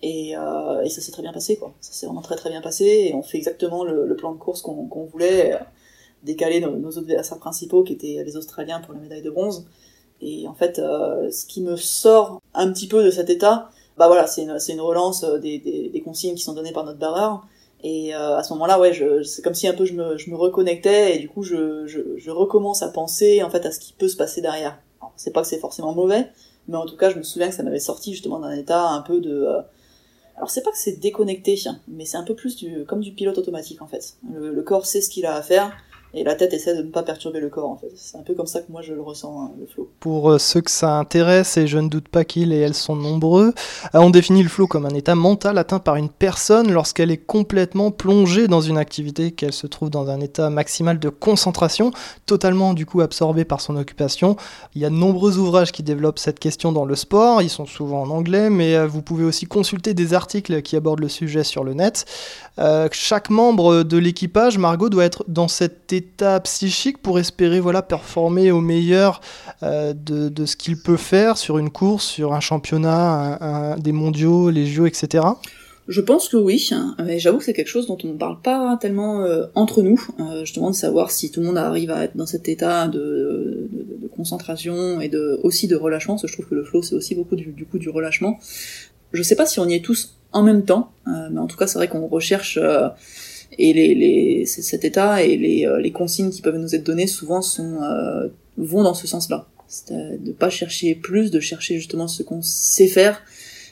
[0.04, 1.72] et, euh, et ça s'est très bien passé, quoi.
[1.80, 4.60] Ça s'est vraiment très très bien passé, et on fait exactement le, plan de course
[4.60, 5.58] qu'on qu voulait, euh,
[6.22, 9.66] décaler nos, nos, adversaires principaux, qui étaient les Australiens pour la médaille de bronze.
[10.20, 14.06] Et en fait, euh, ce qui me sort un petit peu de cet état, bah
[14.06, 17.46] voilà, c'est une, une relance des, des, consignes qui sont données par notre barreur.
[17.82, 18.92] Et à ce moment-là, ouais,
[19.24, 22.00] c'est comme si un peu je me, je me reconnectais, et du coup, je, je,
[22.16, 24.78] je, recommence à penser en fait à ce qui peut se passer derrière.
[25.16, 26.28] C'est pas que c'est forcément mauvais,
[26.66, 29.02] mais en tout cas, je me souviens que ça m'avait sorti justement d'un état un
[29.02, 29.46] peu de
[30.36, 31.56] alors c'est pas que c'est déconnecté,
[31.88, 34.16] mais c'est un peu plus du, comme du pilote automatique en fait.
[34.32, 35.76] Le, le corps sait ce qu'il a à faire,
[36.16, 37.90] et la tête essaie de ne pas perturber le corps en fait.
[37.96, 39.90] C'est un peu comme ça que moi je le ressens, hein, le flow.
[40.00, 42.94] Pour euh, ceux que ça intéresse, et je ne doute pas qu'ils et elles sont
[42.94, 43.52] nombreux,
[43.94, 47.18] euh, on définit le flow comme un état mental atteint par une personne lorsqu'elle est
[47.18, 51.90] complètement plongée dans une activité, qu'elle se trouve dans un état maximal de concentration,
[52.26, 54.36] totalement du coup absorbée par son occupation.
[54.74, 57.66] Il y a de nombreux ouvrages qui développent cette question dans le sport, ils sont
[57.66, 61.42] souvent en anglais, mais euh, vous pouvez aussi consulter des articles qui abordent le sujet
[61.42, 62.04] sur le net.
[62.92, 67.82] chaque membre de l'équipage, Margot, doit être dans cet état état psychique pour espérer voilà,
[67.82, 69.20] performer au meilleur
[69.62, 74.66] euh, de, ce qu'il peut faire sur une course, sur un championnat, des mondiaux, les
[74.66, 75.24] JO, etc.
[75.88, 76.70] Je pense que oui,
[77.04, 80.00] mais j'avoue que c'est quelque chose dont on ne parle pas tellement euh, entre nous,
[80.18, 83.68] euh, justement de savoir si tout le monde arrive à être dans cet état de,
[84.16, 87.14] concentration et de, aussi de relâchement, parce que je trouve que le flow c'est aussi
[87.14, 88.38] beaucoup du, coup du relâchement.
[89.12, 91.66] Je sais pas si on y est tous en même temps, mais en tout cas
[91.66, 92.58] c'est vrai qu'on recherche
[93.58, 97.06] et les, les cet état et les, euh, les, consignes qui peuvent nous être données
[97.06, 99.46] souvent sont euh, vont dans ce sens-là.
[99.68, 103.22] C'est euh, de pas chercher plus, de chercher justement ce qu'on sait faire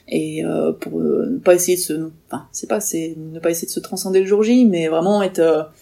[0.08, 1.92] et euh, pour ne pas essayer de se,
[2.28, 5.22] enfin c'est pas c'est ne pas essayer de se transcender le jour J, mais vraiment
[5.22, 5.72] être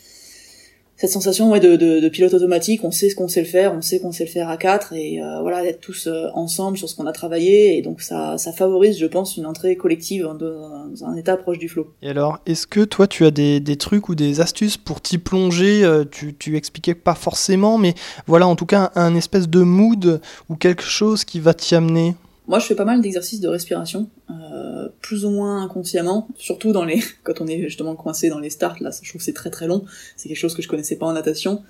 [1.01, 4.01] cette sensation ouais, de, pilote automatique, on sait ce qu'on sait le faire, on sait
[4.01, 6.95] qu'on sait le faire à quatre, et euh, voilà, d'être tous euh, ensemble sur ce
[6.95, 11.39] qu'on a travaillé, et donc ça, favorise, je pense, une entrée collective dans, un état
[11.39, 11.87] proche du flow.
[12.03, 15.17] Et alors, est-ce que toi, tu as des, des, trucs ou des astuces pour t'y
[15.17, 17.95] plonger euh, tu, tu expliquais pas forcément, mais
[18.27, 22.15] voilà, en tout cas, un espèce de mood ou quelque chose qui va t'y amener?
[22.51, 26.85] Moi, je fais pas mal d'exercices de respiration, euh, plus ou moins inconsciemment, surtout dans
[26.85, 28.77] les quand on est justement coincé dans les starts.
[28.81, 29.85] Là, je trouve que c'est très très long.
[30.17, 31.63] C'est quelque chose que je connaissais pas en natation.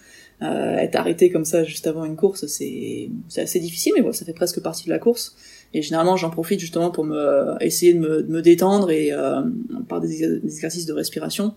[0.43, 4.25] Euh, être arrêté comme ça juste avant une course, c'est assez difficile, mais bon, ça
[4.25, 5.37] fait presque partie de la course.
[5.75, 9.43] Et généralement, j'en profite justement pour me essayer de me, de me détendre et euh,
[9.87, 10.09] par des,
[10.40, 11.55] des, exercices de respiration.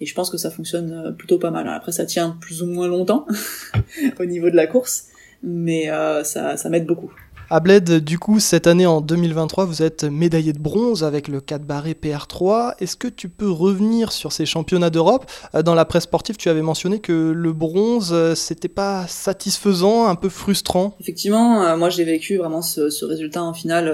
[0.00, 1.66] Et je pense que ça fonctionne euh, plutôt pas mal.
[1.68, 3.26] Après, ça tient plus ou moins longtemps
[4.20, 5.06] au niveau de la course,
[5.42, 7.10] mais euh, ça, ça m'aide beaucoup.
[7.50, 11.40] À Bled, du coup, cette année en 2023, vous êtes médaillé de bronze avec le
[11.40, 12.74] 4 barré PR3.
[12.78, 15.24] Est-ce que tu peux revenir sur ces championnats d'Europe?
[15.54, 20.08] Euh, Dans la presse sportive, tu avais mentionné que le bronze, euh, c'était pas satisfaisant,
[20.08, 20.94] un peu frustrant.
[21.00, 23.90] Effectivement, euh, moi j'ai vécu vraiment ce, résultat en finale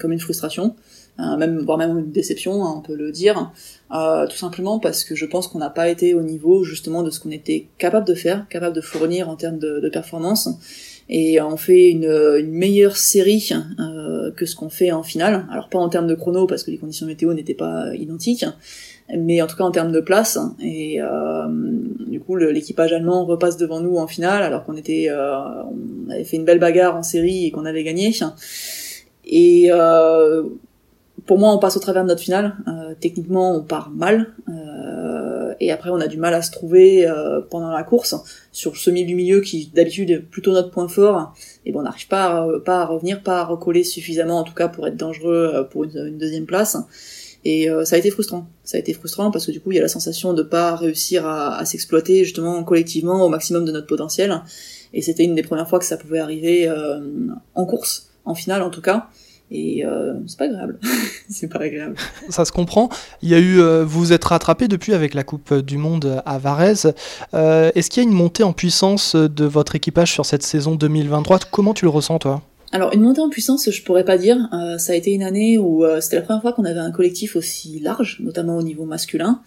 [0.00, 0.76] comme une frustration.
[1.18, 3.50] même voire même une déception, hein, on peut le dire,
[3.90, 7.18] tout simplement parce que je pense qu'on n'a pas été au niveau justement de ce
[7.18, 10.48] qu'on était capable de faire, capable de fournir en termes de performance
[11.14, 15.46] et on fait une, meilleure série euh, que ce qu'on fait en finale.
[15.50, 18.46] Alors pas en termes de chrono parce que les conditions météo n'étaient pas identiques,
[19.14, 20.38] mais en tout cas en termes de place.
[20.62, 21.48] Et euh,
[22.06, 25.36] du coup l'équipage allemand repasse devant nous en finale alors qu'on était, euh,
[26.06, 28.10] on avait fait une belle bagarre en série et qu'on avait gagné.
[29.26, 29.70] Et
[31.26, 32.56] pour moi, on passe au travers de notre finale.
[33.00, 34.34] Techniquement, on part mal.
[35.62, 38.16] Et après, on a du mal à se trouver euh, pendant la course
[38.50, 41.34] sur le semi du milieu qui d'habitude est plutôt notre point fort.
[41.64, 44.54] Et bon, on n'arrive pas, à, pas à revenir, pas à recoller suffisamment en tout
[44.54, 46.76] cas pour être dangereux euh, pour une, deuxième place.
[47.44, 48.48] Et euh, ça a été frustrant.
[48.64, 50.74] Ça a été frustrant parce que du coup, il y a la sensation de pas
[50.74, 54.42] réussir à, s'exploiter justement collectivement au maximum de notre potentiel.
[54.92, 56.68] Et c'était une des premières fois que ça pouvait arriver
[57.54, 59.08] en course, en finale en tout cas
[59.52, 60.78] et euh, c'est pas agréable.
[61.28, 61.96] c'est pas agréable.
[62.30, 62.88] Ça se comprend.
[63.20, 66.22] Il y a eu, euh, vous vous êtes rattrapé depuis avec la Coupe du Monde
[66.24, 66.92] à Varese.
[67.34, 70.74] Euh, Est-ce qu'il y a une montée en puissance de votre équipage sur cette saison
[70.74, 72.42] 2023 Comment tu le ressens toi?
[72.72, 74.48] Alors une montée en puissance, je pourrais pas dire.
[74.54, 77.36] Euh, ça a été une année où c'était la première fois qu'on avait un collectif
[77.36, 79.42] aussi large, notamment au niveau masculin.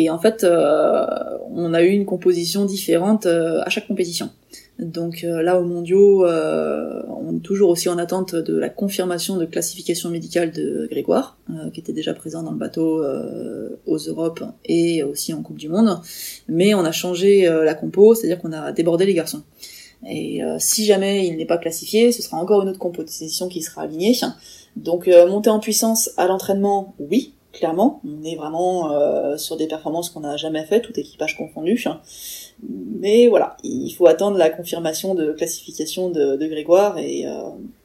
[0.00, 1.04] Et en fait, euh,
[1.50, 4.30] on a eu une composition différente à chaque compétition.
[4.78, 9.36] Donc euh, là, aux mondiaux, euh, on est toujours aussi en attente de la confirmation
[9.36, 13.04] de classification médicale de Grégoire, euh, qui était déjà présent dans le bateau
[13.86, 16.00] aux Europes et aussi en Coupe du Monde.
[16.48, 19.42] Mais on a changé la compo, c'est-à-dire qu'on a débordé les garçons.
[20.08, 23.82] Et si jamais il n'est pas classifié, ce sera encore une autre composition qui sera
[23.82, 24.14] alignée.
[24.76, 28.00] Donc monter en puissance à l'entraînement, oui, clairement.
[28.04, 31.82] On est vraiment sur des performances qu'on n'a jamais fait, tout équipage confondu.
[32.62, 37.42] Mais voilà, il faut attendre la confirmation de classification de, Grégoire et euh,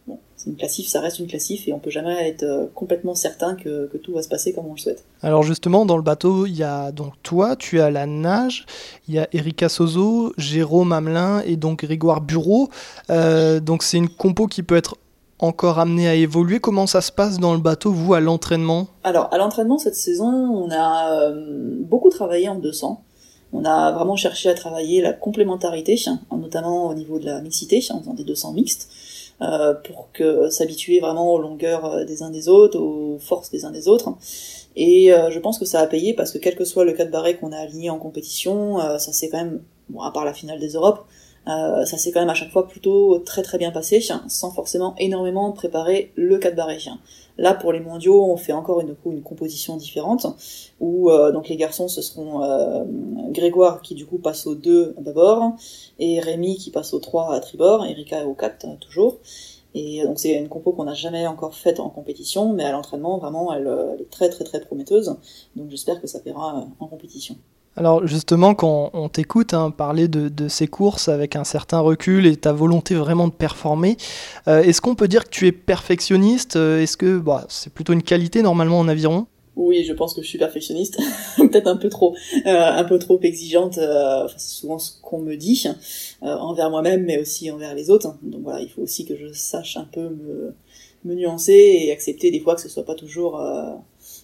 [0.07, 3.13] bon, c'est une classif, ça reste une classif et on peut jamais être euh, complètement
[3.13, 5.03] certain que, tout va se passer comme on le souhaite.
[5.21, 8.65] Alors justement, dans le bateau, il y a donc toi, tu as la nage,
[9.07, 12.69] il y a Erika Sozo, Jérôme Hamelin et donc Grégoire Bureau.
[13.09, 14.97] Euh, donc c'est une compo qui peut être
[15.43, 16.59] encore amenée à évoluer?
[16.59, 18.87] Comment ça se passe dans le bateau, vous, à l'entraînement?
[19.03, 23.03] Alors, à l'entraînement, cette saison, on a euh, beaucoup travaillé en 200.
[23.51, 25.99] On a vraiment cherché à travailler la complémentarité,
[26.31, 28.89] notamment au niveau de la mixité, en faisant des 200 mixtes,
[29.41, 33.65] euh, pour que s'habituer vraiment aux longueurs euh, des uns des autres, aux forces des
[33.65, 34.15] uns des autres.
[34.75, 37.05] Et euh, je pense que ça a payé parce que quel que soit le cas
[37.05, 40.25] de barré qu'on a aligné en compétition, euh, ça s'est quand même bon, à part
[40.25, 41.05] la finale des Europes,
[41.47, 44.95] euh, ça s'est quand même à chaque fois plutôt très très bien passé, sans forcément
[44.97, 46.77] énormément préparer le 4 barré.
[47.37, 50.27] Là, pour les mondiaux, on fait encore une, une composition différente,
[50.79, 52.83] où euh, donc les garçons, ce seront euh,
[53.31, 55.53] Grégoire qui du coup passe au 2 d'abord,
[55.99, 59.17] et Rémi qui passe au 3 à tribord, Erika au 4 toujours.
[59.75, 63.17] Et donc c'est une compo qu'on n'a jamais encore faite en compétition, mais à l'entraînement,
[63.17, 65.15] vraiment, elle, elle, est très très très prometteuse.
[65.55, 67.35] Donc j'espère que ça paiera en compétition.
[67.75, 72.35] Alors justement, quand on t'écoute hein, parler de, ces courses avec un certain recul et
[72.35, 73.97] ta volonté vraiment de performer,
[74.47, 76.55] euh, est-ce qu'on peut dire que tu es perfectionniste?
[76.55, 79.25] Euh, Est-ce que bah, c'est plutôt une qualité normalement en aviron?
[79.55, 80.99] Oui, je pense que je suis perfectionniste,
[81.37, 83.75] peut-être un peu trop, euh, un peu trop exigeante.
[83.75, 85.67] c'est souvent ce qu'on me dit
[86.21, 88.15] envers moi-même, mais aussi envers les autres.
[88.23, 90.55] Donc voilà, il faut aussi que je sache un peu me,
[91.05, 93.39] me nuancer et accepter des fois que ce soit pas toujours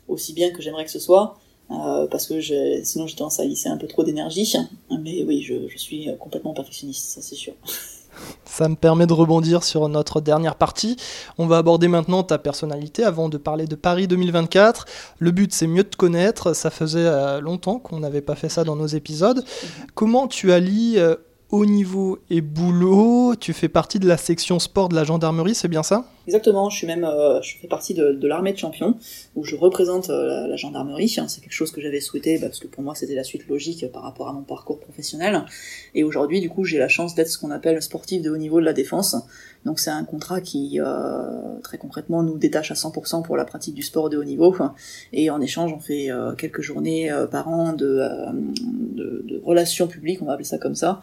[0.07, 1.37] aussi bien que j'aimerais que ce soit.
[1.71, 2.41] Euh, parce que
[2.83, 4.55] sinon j'ai tendance à lisser un peu trop d'énergie.
[4.91, 7.53] Mais oui, je, je, suis complètement perfectionniste, ça c'est sûr.
[8.45, 10.97] Ça me permet de rebondir sur notre dernière partie.
[11.37, 14.85] On va aborder maintenant ta personnalité avant de parler de Paris 2024.
[15.19, 16.53] Le but c'est mieux te connaître.
[16.53, 19.43] Ça faisait euh, longtemps qu'on n'avait pas fait ça dans nos épisodes.
[19.95, 21.15] Comment tu allies euh,
[21.51, 23.35] haut niveau et boulot?
[23.39, 26.05] Tu fais partie de la section sport de la gendarmerie, c'est bien ça?
[26.29, 28.95] Exactement, je suis même, euh, je fais partie de, l'armée de champions,
[29.35, 31.09] où je représente euh, la, gendarmerie.
[31.09, 33.91] C'est quelque chose que j'avais souhaité, bah, parce que pour moi c'était la suite logique
[33.91, 35.43] par rapport à mon parcours professionnel.
[35.95, 38.59] Et aujourd'hui, du coup, j'ai la chance d'être ce qu'on appelle sportif de haut niveau
[38.59, 39.15] de la défense.
[39.65, 43.73] Donc c'est un contrat qui, euh, très concrètement, nous détache à 100% pour la pratique
[43.73, 44.55] du sport de haut niveau.
[45.13, 48.07] Et en échange, on fait quelques journées par an de,
[48.93, 51.01] de relations publiques, on va appeler ça comme ça.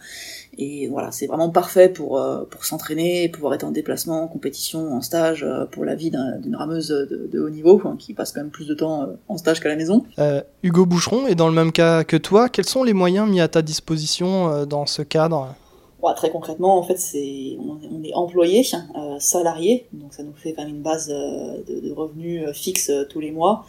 [0.59, 5.01] Et voilà, c'est vraiment parfait pour, pour s'entraîner, pouvoir être en déplacement, en compétition, en
[5.01, 8.67] stage euh, pour la vie d'une rameuse de, haut niveau, qui passe quand même plus
[8.67, 10.05] de temps euh, en stage qu'à la maison.
[10.19, 12.49] Euh, Hugo Boucheron est dans le même cas que toi.
[12.49, 15.55] Quels sont les moyens mis à ta disposition dans ce cadre?
[16.15, 18.65] Très concrètement, en fait, c'est on, est employé,
[19.19, 23.67] salarié, donc ça nous fait quand même une base de, revenus fixes tous les mois.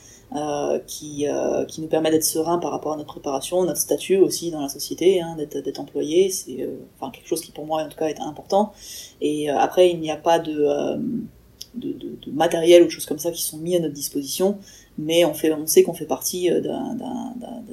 [0.86, 1.26] Qui,
[1.68, 4.70] qui nous permet d'être serein par rapport à notre préparation, notre statut aussi dans la
[4.70, 6.68] société, hein, d'être employé, c'est
[7.00, 8.74] enfin quelque chose qui pour moi en tout cas est important.
[9.22, 11.00] Et après, il n'y a pas de
[11.78, 14.58] de, matériel ou de choses comme ça qui sont mis à notre disposition,
[14.98, 16.62] mais on, fait, on sait qu'on fait partie euh,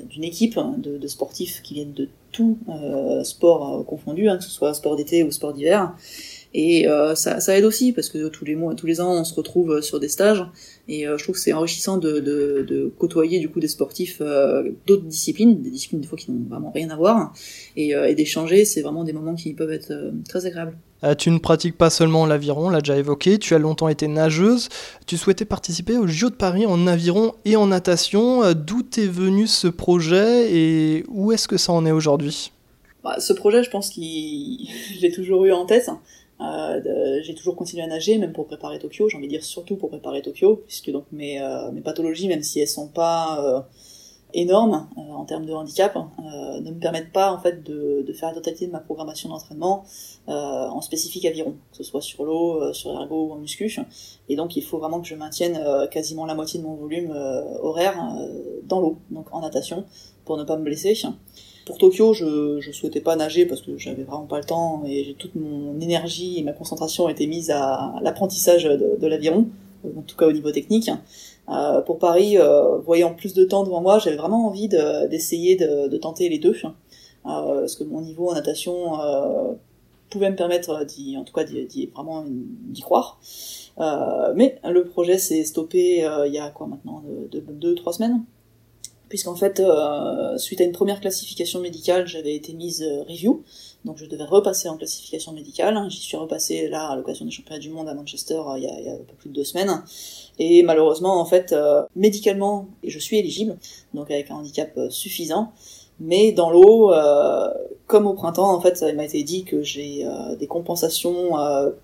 [0.08, 4.50] d'une équipe de, sportifs qui viennent de tout euh, sport euh, confondu, hein, que ce
[4.50, 5.94] soit sport d'été ou sport d'hiver.
[6.54, 9.24] Et euh, ça, ça, aide aussi parce que tous les mois, tous les ans, on
[9.24, 10.44] se retrouve sur des stages.
[10.88, 14.20] Et je trouve que c'est enrichissant de, de, de, côtoyer du coup des sportifs
[14.86, 17.32] d'autres disciplines, des disciplines des fois qui n'ont vraiment rien à voir,
[17.76, 18.64] et, et d'échanger.
[18.64, 20.76] C'est vraiment des moments qui peuvent être très agréables.
[21.04, 24.08] Euh, tu ne pratiques pas seulement l'aviron, on l'a déjà évoqué, tu as longtemps été
[24.08, 24.68] nageuse,
[25.06, 28.42] tu souhaitais participer au JO de Paris en aviron et en natation.
[28.42, 32.52] Euh, d'où est venu ce projet et où est-ce que ça en est aujourd'hui?
[33.02, 35.90] Bah, Ce projet, je pense que je l'ai toujours eu en tête.
[36.40, 39.76] Euh, j'ai toujours continué à nager, même pour préparer Tokyo, j'ai envie de dire surtout
[39.76, 41.40] pour préparer Tokyo, puisque donc mes,
[41.72, 43.66] mes pathologies, même si elles sont pas
[44.34, 48.28] énormes euh, en termes de handicap euh, ne me permettent pas en fait de, faire
[48.28, 49.84] la totalité de ma programmation d'entraînement
[50.28, 53.76] euh, en spécifique aviron, que ce soit sur l'eau, sur ergo ou en muscu.
[54.28, 57.10] Et donc il faut vraiment que je maintienne quasiment la moitié de mon volume
[57.62, 57.96] horaire
[58.64, 59.84] dans l'eau, donc en natation,
[60.24, 60.94] pour ne pas me blesser.
[61.66, 65.16] Pour Tokyo, je, je souhaitais pas nager parce que j'avais vraiment pas le temps et
[65.18, 69.46] toute mon énergie et ma concentration étaient mises à l'apprentissage de, de l'aviron,
[69.84, 70.90] en tout cas au niveau technique.
[71.48, 75.96] Euh, pour Paris, euh, voyant plus de temps devant moi, j'avais vraiment envie d'essayer de,
[75.98, 76.70] tenter les deux, euh,
[77.24, 78.92] parce que mon niveau en natation
[80.10, 83.20] pouvait me permettre d'y, en tout cas, d'y, vraiment d'y croire.
[84.34, 88.24] mais le projet s'est stoppé il y a quoi maintenant, deux, deux trois semaines?
[89.08, 89.62] Puisqu'en fait,
[90.36, 93.44] suite à une première classification médicale, j'avais été mise review,
[93.84, 95.78] donc je devais repasser en classification médicale.
[95.88, 98.80] J'y suis repassé là à l'occasion des championnats du monde à Manchester il y a,
[98.80, 99.82] il un peu plus de deux semaines.
[100.38, 103.58] Et malheureusement, en fait, euh, médicalement, je suis éligible,
[103.92, 105.52] donc avec un handicap euh, suffisant.
[106.00, 107.50] Mais dans l'eau, euh,
[107.86, 110.04] comme au printemps, en fait, il m'a été dit que j'ai
[110.40, 111.34] des compensations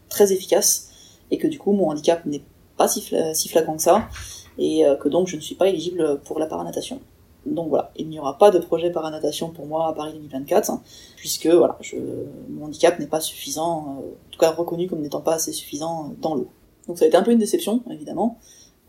[0.09, 0.91] très efficaces
[1.31, 2.43] et que du coup, mon handicap n'est
[2.77, 4.09] pas si, si, flagrant que ça
[4.59, 7.01] et que donc je ne suis pas éligible pour la paranatation.
[7.47, 10.73] Donc voilà, il n'y aura pas de projet paranatation pour moi à Paris 2024,
[11.17, 11.97] puisque voilà, je,
[12.49, 16.35] mon handicap n'est pas suffisant, en tout cas reconnu comme n'étant pas assez suffisant dans
[16.35, 16.49] l'eau.
[16.87, 18.39] Donc ça a été un peu une déception, évidemment.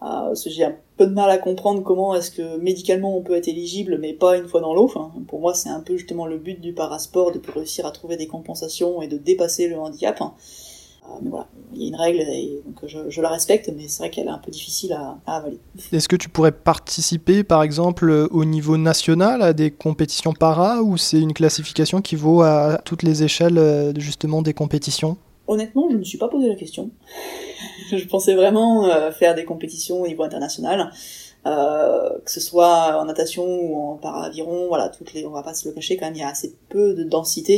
[0.04, 3.48] Euh, j'ai un peu de mal à comprendre comment est-ce que médicalement on peut être
[3.48, 4.86] éligible mais pas une fois dans l'eau.
[4.86, 8.18] Enfin, pour moi c'est un peu justement le but du parasport de réussir à trouver
[8.18, 10.20] des compensations et de dépasser le handicap.
[10.22, 10.26] Euh,
[11.22, 14.10] mais voilà, il y a une règle et donc je, la respecte, mais c'est vrai
[14.10, 15.60] qu'elle est un peu difficile à, avaler.
[15.92, 20.98] Est-ce que tu pourrais participer, par exemple, au niveau national à des compétitions para ou
[20.98, 25.18] c'est une classification qui vaut à toutes les échelles justement des compétitions?
[25.48, 26.92] Honnêtement, je ne me suis pas posé la question.
[27.92, 30.92] je pensais vraiment faire des compétitions au niveau international.
[31.48, 35.56] Euh, que ce soit en natation ou en para-aviron, voilà, toutes les, on va pas
[35.56, 37.58] se le cacher quand même, il y a assez peu de densité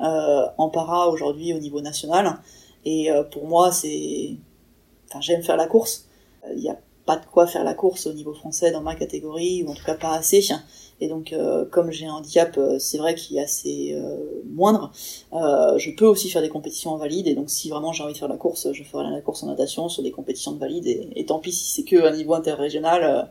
[0.00, 2.38] euh, en para aujourd'hui au niveau national.
[2.84, 4.36] Et euh, pour moi, c'est,
[5.08, 6.06] enfin, j'aime faire la course.
[6.54, 9.64] Il n'y a pas de quoi faire la course au niveau français dans ma catégorie,
[9.64, 10.42] ou en tout cas pas assez.
[11.00, 14.92] Et donc, euh, comme j'ai un handicap, euh, c'est vrai qu'il est assez euh, moindre.
[15.32, 17.26] je peux aussi faire des compétitions en valide.
[17.26, 19.46] Et donc, si vraiment j'ai envie de faire la course, je ferai la course en
[19.46, 20.86] natation sur des compétitions de valide.
[20.86, 23.30] Et, tant pis si c'est que à niveau interrégional,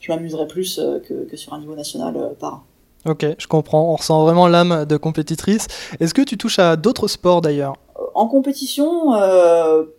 [0.00, 2.64] je m'amuserai plus que, que, sur un niveau national par
[3.04, 3.92] Ok, je comprends.
[3.92, 5.66] On ressent vraiment l'âme de compétitrice.
[6.00, 7.74] Est-ce que tu touches à d'autres sports d'ailleurs?
[8.18, 9.12] En compétition,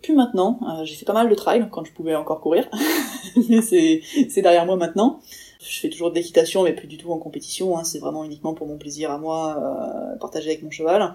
[0.02, 0.60] plus maintenant.
[0.84, 2.68] j'ai fait pas mal de trail quand je pouvais encore courir,
[3.48, 5.20] mais c'est derrière moi maintenant.
[5.60, 7.76] Je fais toujours de l'équitation, mais plus du tout en compétition.
[7.76, 7.84] Hein.
[7.84, 11.14] C'est vraiment uniquement pour mon plaisir à moi, euh, partager avec mon cheval.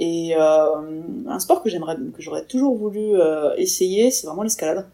[0.00, 4.88] Et euh, un sport que j'aimerais, que j'aurais toujours voulu euh, essayer, c'est vraiment l'escalade.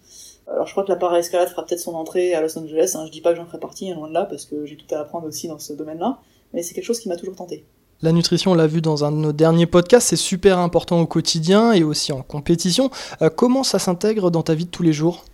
[0.46, 2.92] Alors je crois que la para-escalade fera peut-être son entrée à Los Angeles.
[2.94, 3.07] Hein.
[3.07, 4.94] Je dis pas que j'en ferai partie, hein, loin de là, parce que j'ai tout
[4.94, 6.18] à apprendre aussi dans ce domaine-là.
[6.52, 7.64] Mais c'est quelque chose qui m'a toujours tenté.
[8.05, 11.07] La nutrition, on l'a vu dans un de nos derniers podcasts, c'est super important au
[11.07, 12.90] quotidien et aussi en compétition.
[13.23, 15.25] Euh, comment ça s'intègre dans ta vie de tous les jours?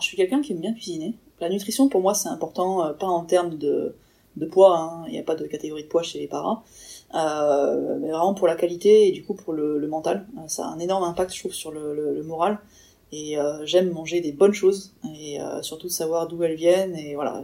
[0.00, 1.14] Je suis quelqu'un qui aime bien cuisiner.
[1.40, 3.94] La nutrition, pour moi, c'est important, euh, pas en termes de,
[4.50, 5.04] poids, hein.
[5.06, 6.64] il n'y a pas de catégorie de poids chez les paras,
[7.14, 10.26] euh, mais vraiment pour la qualité et du coup pour le, mental.
[10.48, 12.58] Ça a un énorme impact, je trouve, sur le, moral.
[13.12, 16.96] Et j'aime manger des bonnes choses et surtout savoir d'où elles viennent.
[16.96, 17.40] Et voilà,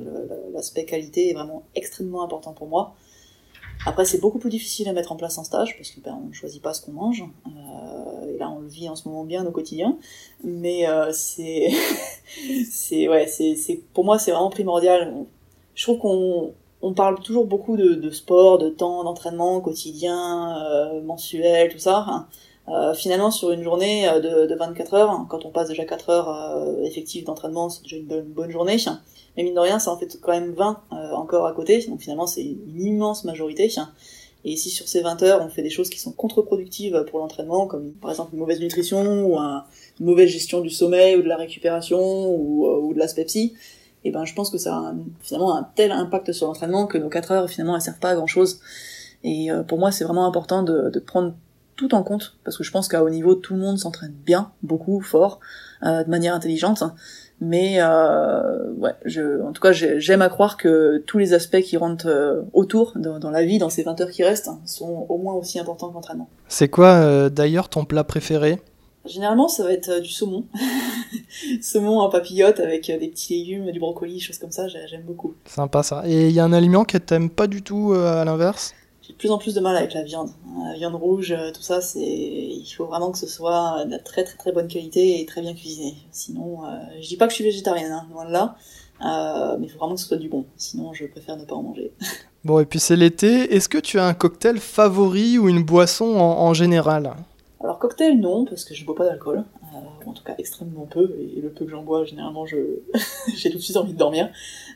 [0.52, 2.96] l'aspect qualité est vraiment extrêmement important pour moi.
[3.84, 6.28] Après, c'est beaucoup plus difficile à mettre en place en stage parce que ben, on
[6.28, 7.24] ne choisit pas ce qu'on mange.
[7.46, 9.96] Euh, et là, on le vit en ce moment bien au quotidien.
[10.44, 11.70] Mais euh, c'est,
[12.70, 15.14] c'est ouais, c'est, c'est pour moi, c'est vraiment primordial.
[15.74, 21.00] Je trouve qu'on on parle toujours beaucoup de, de sport, de temps d'entraînement quotidien, euh,
[21.02, 22.26] mensuel, tout ça.
[22.68, 26.10] Euh, finalement, sur une journée euh, de, de 24 heures, quand on passe déjà 4
[26.10, 28.76] heures euh, effectives d'entraînement, c'est déjà une bonne, bonne journée.
[29.36, 32.00] Mais mine de rien, ça en fait quand même 20 euh, encore à côté, donc
[32.00, 33.70] finalement c'est une immense majorité.
[34.44, 37.66] Et si sur ces 20 heures, on fait des choses qui sont contre-productives pour l'entraînement,
[37.66, 39.62] comme par exemple une mauvaise nutrition, ou une
[40.06, 43.54] mauvaise gestion du sommeil, ou de la récupération, ou, euh, ou de l'aspect psy,
[44.04, 47.08] et ben je pense que ça a finalement un tel impact sur l'entraînement que nos
[47.08, 48.60] 4 heures finalement elles servent pas à grand chose.
[49.22, 51.34] Et euh, pour moi c'est vraiment important de, de, prendre
[51.76, 54.52] tout en compte, parce que je pense qu'à haut niveau tout le monde s'entraîne bien,
[54.62, 55.40] beaucoup, fort,
[55.82, 56.84] de manière intelligente.
[57.44, 61.76] Mais euh, ouais, je, en tout cas, j'aime à croire que tous les aspects qui
[61.76, 65.34] rentrent euh, autour dans, la vie, dans ces 20 heures qui restent, sont au moins
[65.34, 66.28] aussi importants que l'entraînement.
[66.46, 68.60] C'est quoi euh, d'ailleurs ton plat préféré?
[69.06, 70.44] Généralement, ça va être euh, du saumon.
[71.60, 75.34] saumon en papillote avec des petits légumes, du brocoli, choses comme ça, j'aime beaucoup.
[75.44, 76.04] Sympa ça.
[76.06, 78.72] Et il y a un aliment que t'aimes pas du tout à l'inverse?
[79.12, 80.30] J'ai de plus en plus de mal avec la viande.
[80.64, 84.24] La viande rouge, euh, tout ça, c'est, il faut vraiment que ce soit de très
[84.24, 85.96] très très bonne qualité et très bien cuisiné.
[86.12, 86.68] Sinon, euh,
[87.00, 88.56] je dis pas que je suis végétarienne, hein, loin de là,
[89.04, 90.46] euh, mais il faut vraiment que ce soit du bon.
[90.56, 91.92] Sinon, je préfère ne pas en manger.
[92.44, 93.54] Bon, et puis c'est l'été.
[93.54, 97.12] Est-ce que tu as un cocktail favori ou une boisson en, général?
[97.62, 99.44] Alors cocktail non, parce que je bois pas d'alcool
[100.06, 102.56] en tout cas extrêmement peu, et le peu que j'en bois, généralement, je
[103.36, 104.30] j'ai tout de suite envie de dormir.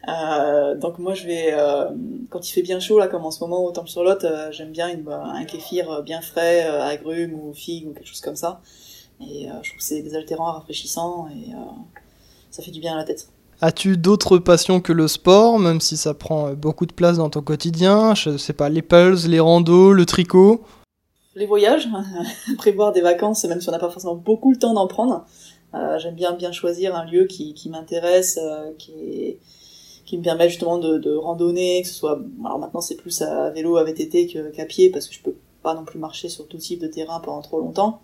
[0.09, 1.91] Euh, donc moi, je vais, euh,
[2.31, 4.95] quand il fait bien chaud, là, comme en ce moment au Temple-sur-Lot, euh, j'aime bien
[4.97, 8.61] bah, un kéfir bien frais, agrumes ou figues ou quelque chose comme ça.
[9.21, 11.53] Et je trouve que c'est des altérants rafraîchissants, et
[12.51, 13.29] ça fait du bien à la tête.
[13.63, 17.41] As-tu d'autres passions que le sport, même si ça prend beaucoup de place dans ton
[17.41, 18.15] quotidien?
[18.15, 20.63] Je sais pas, les pulls, les randos, le tricot?
[21.37, 21.89] Les voyages,
[22.59, 25.27] prévoir des vacances, même si on n'a pas forcément beaucoup le temps d'en prendre.
[25.75, 29.37] Euh, J'aime bien bien choisir un lieu qui, qui m'intéresse, euh, qui,
[30.07, 32.19] qui me permet justement de, de, randonner, que ce soit...
[32.45, 35.75] Alors maintenant c'est plus à vélo, à VTT qu'à pied, parce que je peux pas
[35.75, 38.01] non plus marcher sur tout type de terrain pendant trop longtemps.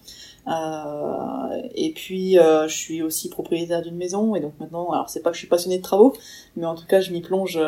[0.49, 5.31] Euh, et puis je suis aussi propriétaire d'une maison, et donc maintenant, alors c'est pas
[5.31, 6.12] que je suis passionnée de travaux,
[6.57, 7.59] mais en tout cas je m'y plonge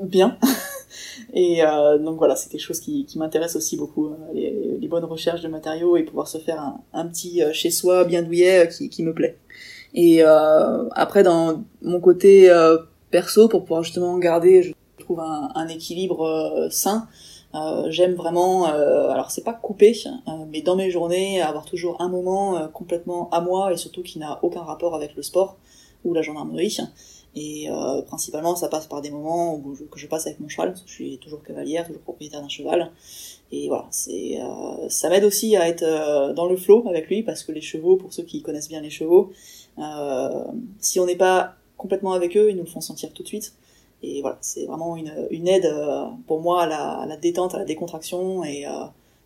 [0.00, 0.36] bien.
[1.32, 5.04] Et euh, donc voilà, c'est quelque chose qui, qui m'intéresse aussi beaucoup, euh, les, bonnes
[5.04, 8.88] recherches de matériaux et pouvoir se faire un, petit euh, chez soi bien douillet qui,
[8.88, 9.38] qui, me plaît.
[9.94, 12.50] Et euh, après, dans mon côté
[13.10, 14.72] perso, pour pouvoir justement garder, je
[15.04, 17.06] trouve un, équilibre sain.
[17.88, 19.96] J'aime vraiment, alors c'est pas couper,
[20.48, 24.40] mais dans mes journées, avoir toujours un moment complètement à moi et surtout qui n'a
[24.42, 25.56] aucun rapport avec le sport.
[26.04, 26.76] ou la gendarmerie.
[27.36, 30.48] Et euh, principalement, ça passe par des moments où je, que je passe avec mon
[30.48, 32.92] cheval, parce que je suis toujours cavalière, toujours propriétaire d'un cheval.
[33.50, 37.24] Et voilà, c'est, euh, ça m'aide aussi à être euh, dans le flow avec lui,
[37.24, 39.32] parce que les chevaux, pour ceux qui connaissent bien les chevaux,
[39.78, 40.44] euh,
[40.78, 43.54] si on n'est pas complètement avec eux, ils nous le font sentir tout de suite.
[44.04, 47.54] Et voilà, c'est vraiment une, une aide euh, pour moi à la, à la, détente,
[47.56, 48.64] à la décontraction, et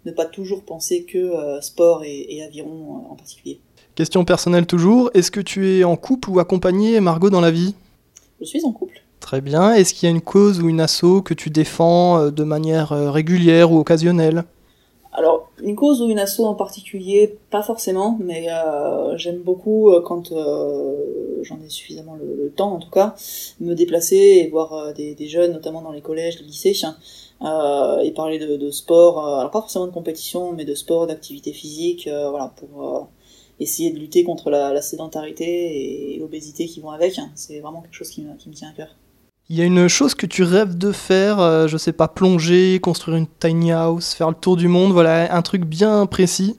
[0.07, 3.61] ne pas toujours penser que sport et, et aviron en particulier.
[3.97, 7.75] Question personnelle toujours, est-ce que tu es en couple ou accompagné, Margot, dans la vie?
[8.41, 9.03] Je suis en couple.
[9.21, 9.75] Très bien.
[9.75, 12.93] Est-ce qu'il y a une cause ou une asso que tu défends euh, de manière
[12.93, 14.45] euh, régulière ou occasionnelle?
[15.19, 20.31] Alors, une cause ou une asso en particulier, pas forcément, mais euh, j'aime beaucoup quand
[20.31, 23.17] euh, j'en ai suffisamment le, le, temps, en tout cas,
[23.61, 26.73] me déplacer et voir euh, des, des, jeunes, notamment dans les collèges, les lycées,
[27.41, 29.25] et parler de, de sport.
[29.25, 33.09] alors pas forcément de compétition, mais de sport, d'activité physique, voilà, pour
[33.61, 37.21] essayer de lutter contre la, la sédentarité et l'obésité qui vont avec.
[37.35, 38.97] C'est vraiment quelque chose qui me, qui me, tient à cœur.
[39.51, 42.79] Il y a une chose que tu rêves de faire, euh, je sais pas, plonger,
[42.81, 46.57] construire une tiny house, faire le tour du monde, voilà, un truc bien précis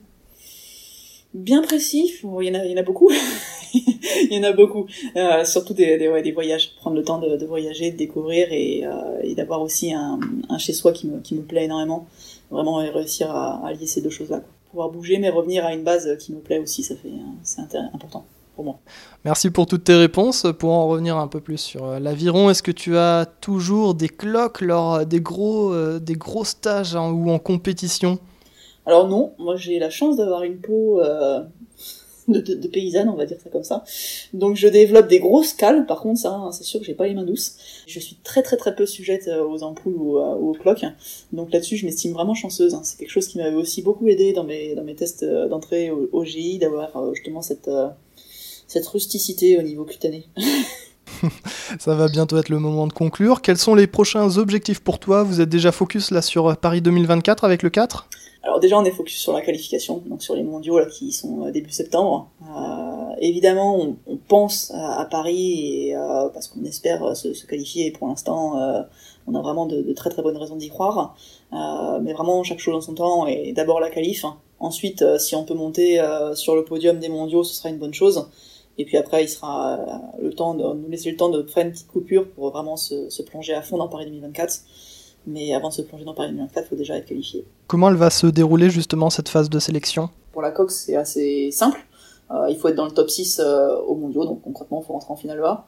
[1.32, 3.08] Bien précis, il y en a, il y en a beaucoup.
[3.74, 4.86] il y en a beaucoup.
[5.14, 8.48] Euh, surtout des, des, ouais, des, voyages, prendre le temps de, de voyager, de découvrir
[8.50, 12.08] et, euh, et d'avoir aussi un, un chez-soi qui me, qui me plaît énormément.
[12.50, 16.16] Vraiment réussir à, à lier ces deux choses-là pouvoir bouger, mais revenir à une base
[16.18, 17.12] qui me plaît aussi, ça fait
[17.42, 17.60] c'est
[17.92, 18.78] important pour moi.
[19.24, 20.46] Merci pour toutes tes réponses.
[20.58, 24.08] Pour en revenir un peu plus sur euh, l'aviron, est-ce que tu as toujours des
[24.08, 28.18] cloques lors des gros, euh, des gros stages hein, ou en compétition?
[28.86, 31.42] Alors non, moi j'ai la chance d'avoir une peau euh,
[32.30, 33.84] de, paysanne, on va dire ça comme ça.
[34.32, 37.14] Donc je développe des grosses cales, par contre ça, c'est sûr que j'ai pas les
[37.14, 37.56] mains douces.
[37.86, 40.84] Je suis très très très peu sujette euh, aux ampoules ou, euh, aux cloques,
[41.32, 42.76] donc là-dessus je m'estime vraiment chanceuse.
[42.82, 45.90] C'est quelque chose qui m'avait aussi beaucoup aidé dans mes, dans mes tests euh, d'entrée
[45.90, 47.70] au, au GI, d'avoir justement cette,
[48.66, 50.24] cette rusticité au niveau cutané.
[51.78, 53.42] Ça va bientôt être le moment de conclure.
[53.42, 55.22] Quels sont les prochains objectifs pour toi?
[55.22, 58.08] Vous êtes déjà focus là sur Paris 2024 avec le 4
[58.42, 61.46] alors déjà, on est focus sur la qualification, donc sur les mondiaux là, qui sont
[61.46, 62.30] euh, début septembre.
[62.42, 67.86] Euh, évidemment, on, pense à, Paris et, euh, parce qu'on espère se, qualifier.
[67.86, 68.54] Et pour l'instant,
[69.26, 71.16] on a vraiment de, très très bonnes raisons d'y croire.
[71.52, 73.26] Mais vraiment, chaque chose en son temps.
[73.26, 74.24] Et d'abord la qualif.
[74.58, 76.00] Ensuite, si on peut monter
[76.34, 78.28] sur le podium des mondiaux, ce sera une bonne chose.
[78.78, 79.78] Et puis après, il sera
[80.22, 83.22] le temps de nous laisser le temps de faire une petite coupure pour vraiment se
[83.22, 84.60] plonger à fond dans Paris 2024
[85.26, 87.44] mais avant de se plonger dans Paris 2024, il faut déjà être qualifié.
[87.66, 90.10] Comment elle va se dérouler justement cette phase de sélection?
[90.32, 91.78] Pour la Cox, c'est assez simple.
[92.30, 94.92] Euh, il faut être dans le top 6 euh, au mondiaux, donc concrètement, il faut
[94.92, 95.66] rentrer en finale A.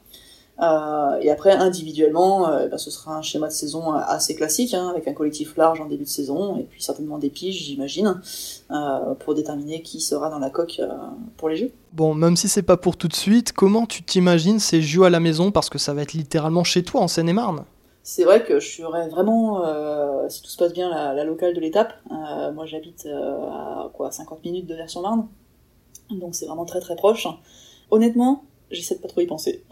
[0.61, 4.87] Euh, et après, individuellement, euh, ben, ce sera un schéma de saison assez classique, hein,
[4.89, 8.21] avec un collectif large en début de saison, et puis certainement des piges, j'imagine,
[9.19, 10.79] pour déterminer qui sera dans la coque
[11.37, 11.71] pour les Jeux.
[11.91, 15.09] Bon, même si c'est pas pour tout de suite, comment tu t'imagines ces Jeux à
[15.09, 17.65] la maison, parce que ça va être littéralement chez toi, en Seine-et-Marne
[18.03, 21.59] c'est vrai que je serais vraiment, euh, si tout se passe bien, la, locale de
[21.61, 21.93] l'étape.
[22.11, 25.27] Euh, moi, j'habite euh, à quoi 50 minutes de Vers-sur-Marne,
[26.11, 27.27] donc c'est vraiment très très proche.
[27.91, 29.63] Honnêtement, j'essaie de pas trop y penser,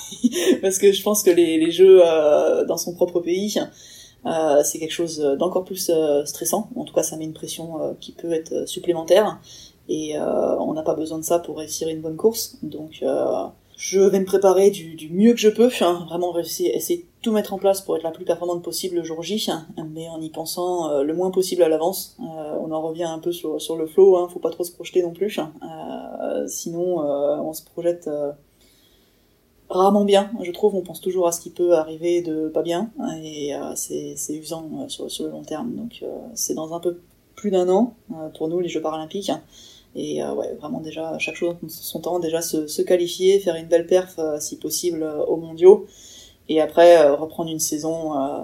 [0.60, 3.58] parce que je pense que les, les jeux euh, dans son propre pays,
[4.26, 6.68] euh, c'est quelque chose d'encore plus euh, stressant.
[6.76, 9.40] En tout cas, ça met une pression qui peut être supplémentaire,
[9.88, 12.58] et on n'a pas besoin de ça pour réussir une bonne course.
[12.62, 13.02] Donc
[13.76, 17.52] je vais me préparer du, du mieux que je peux, vraiment réussir, essayer tout mettre
[17.52, 19.50] en place pour être la plus performante possible le jour J,
[19.90, 22.16] mais en y pensant euh, le moins possible à l'avance.
[22.20, 24.72] Euh, on en revient un peu sur, sur le flow, hein, faut pas trop se
[24.72, 28.08] projeter non plus, euh, sinon on se projette
[29.68, 32.90] rarement bien, je trouve, on pense toujours à ce qui peut arriver de pas bien,
[33.22, 35.74] et c'est usant sur, sur, le long terme.
[35.74, 36.04] Donc
[36.34, 37.00] c'est dans un peu
[37.34, 37.94] plus d'un an
[38.36, 39.32] pour nous les Jeux paralympiques.
[39.96, 43.66] Et ouais, vraiment déjà, chaque chose en son temps, déjà se, se qualifier, faire une
[43.66, 45.86] belle perf si possible aux mondiaux,
[46.48, 48.40] et après euh, reprendre une saison, euh,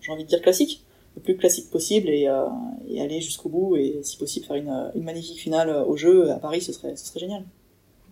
[0.00, 0.84] j'ai envie de dire classique,
[1.16, 2.44] le plus classique possible, et, euh,
[2.88, 6.36] et aller jusqu'au bout, et si possible faire une, une magnifique finale au jeu à
[6.36, 7.44] Paris, ce serait, ce serait génial.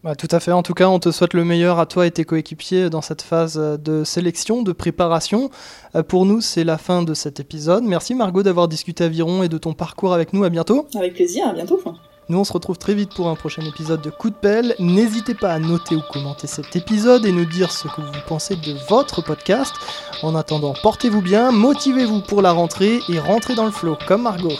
[0.02, 0.52] Bah, tout à fait.
[0.52, 3.22] En tout cas, on te souhaite le meilleur à toi et tes coéquipiers dans cette
[3.22, 5.48] phase de sélection, de préparation.
[6.08, 7.84] Pour nous, c'est la fin de cet épisode.
[7.84, 10.44] Merci Margot d'avoir discuté aviron et de ton parcours avec nous.
[10.44, 10.86] À bientôt.
[10.94, 11.48] Avec plaisir.
[11.48, 11.80] À bientôt.
[12.28, 14.74] Nous, on se retrouve très vite pour un prochain épisode de Coup de pelle.
[14.78, 18.56] N'hésitez pas à noter ou commenter cet épisode et nous dire ce que vous pensez
[18.56, 19.74] de votre podcast.
[20.22, 24.58] En attendant, portez-vous bien, motivez-vous pour la rentrée et rentrez dans le flow comme Margot.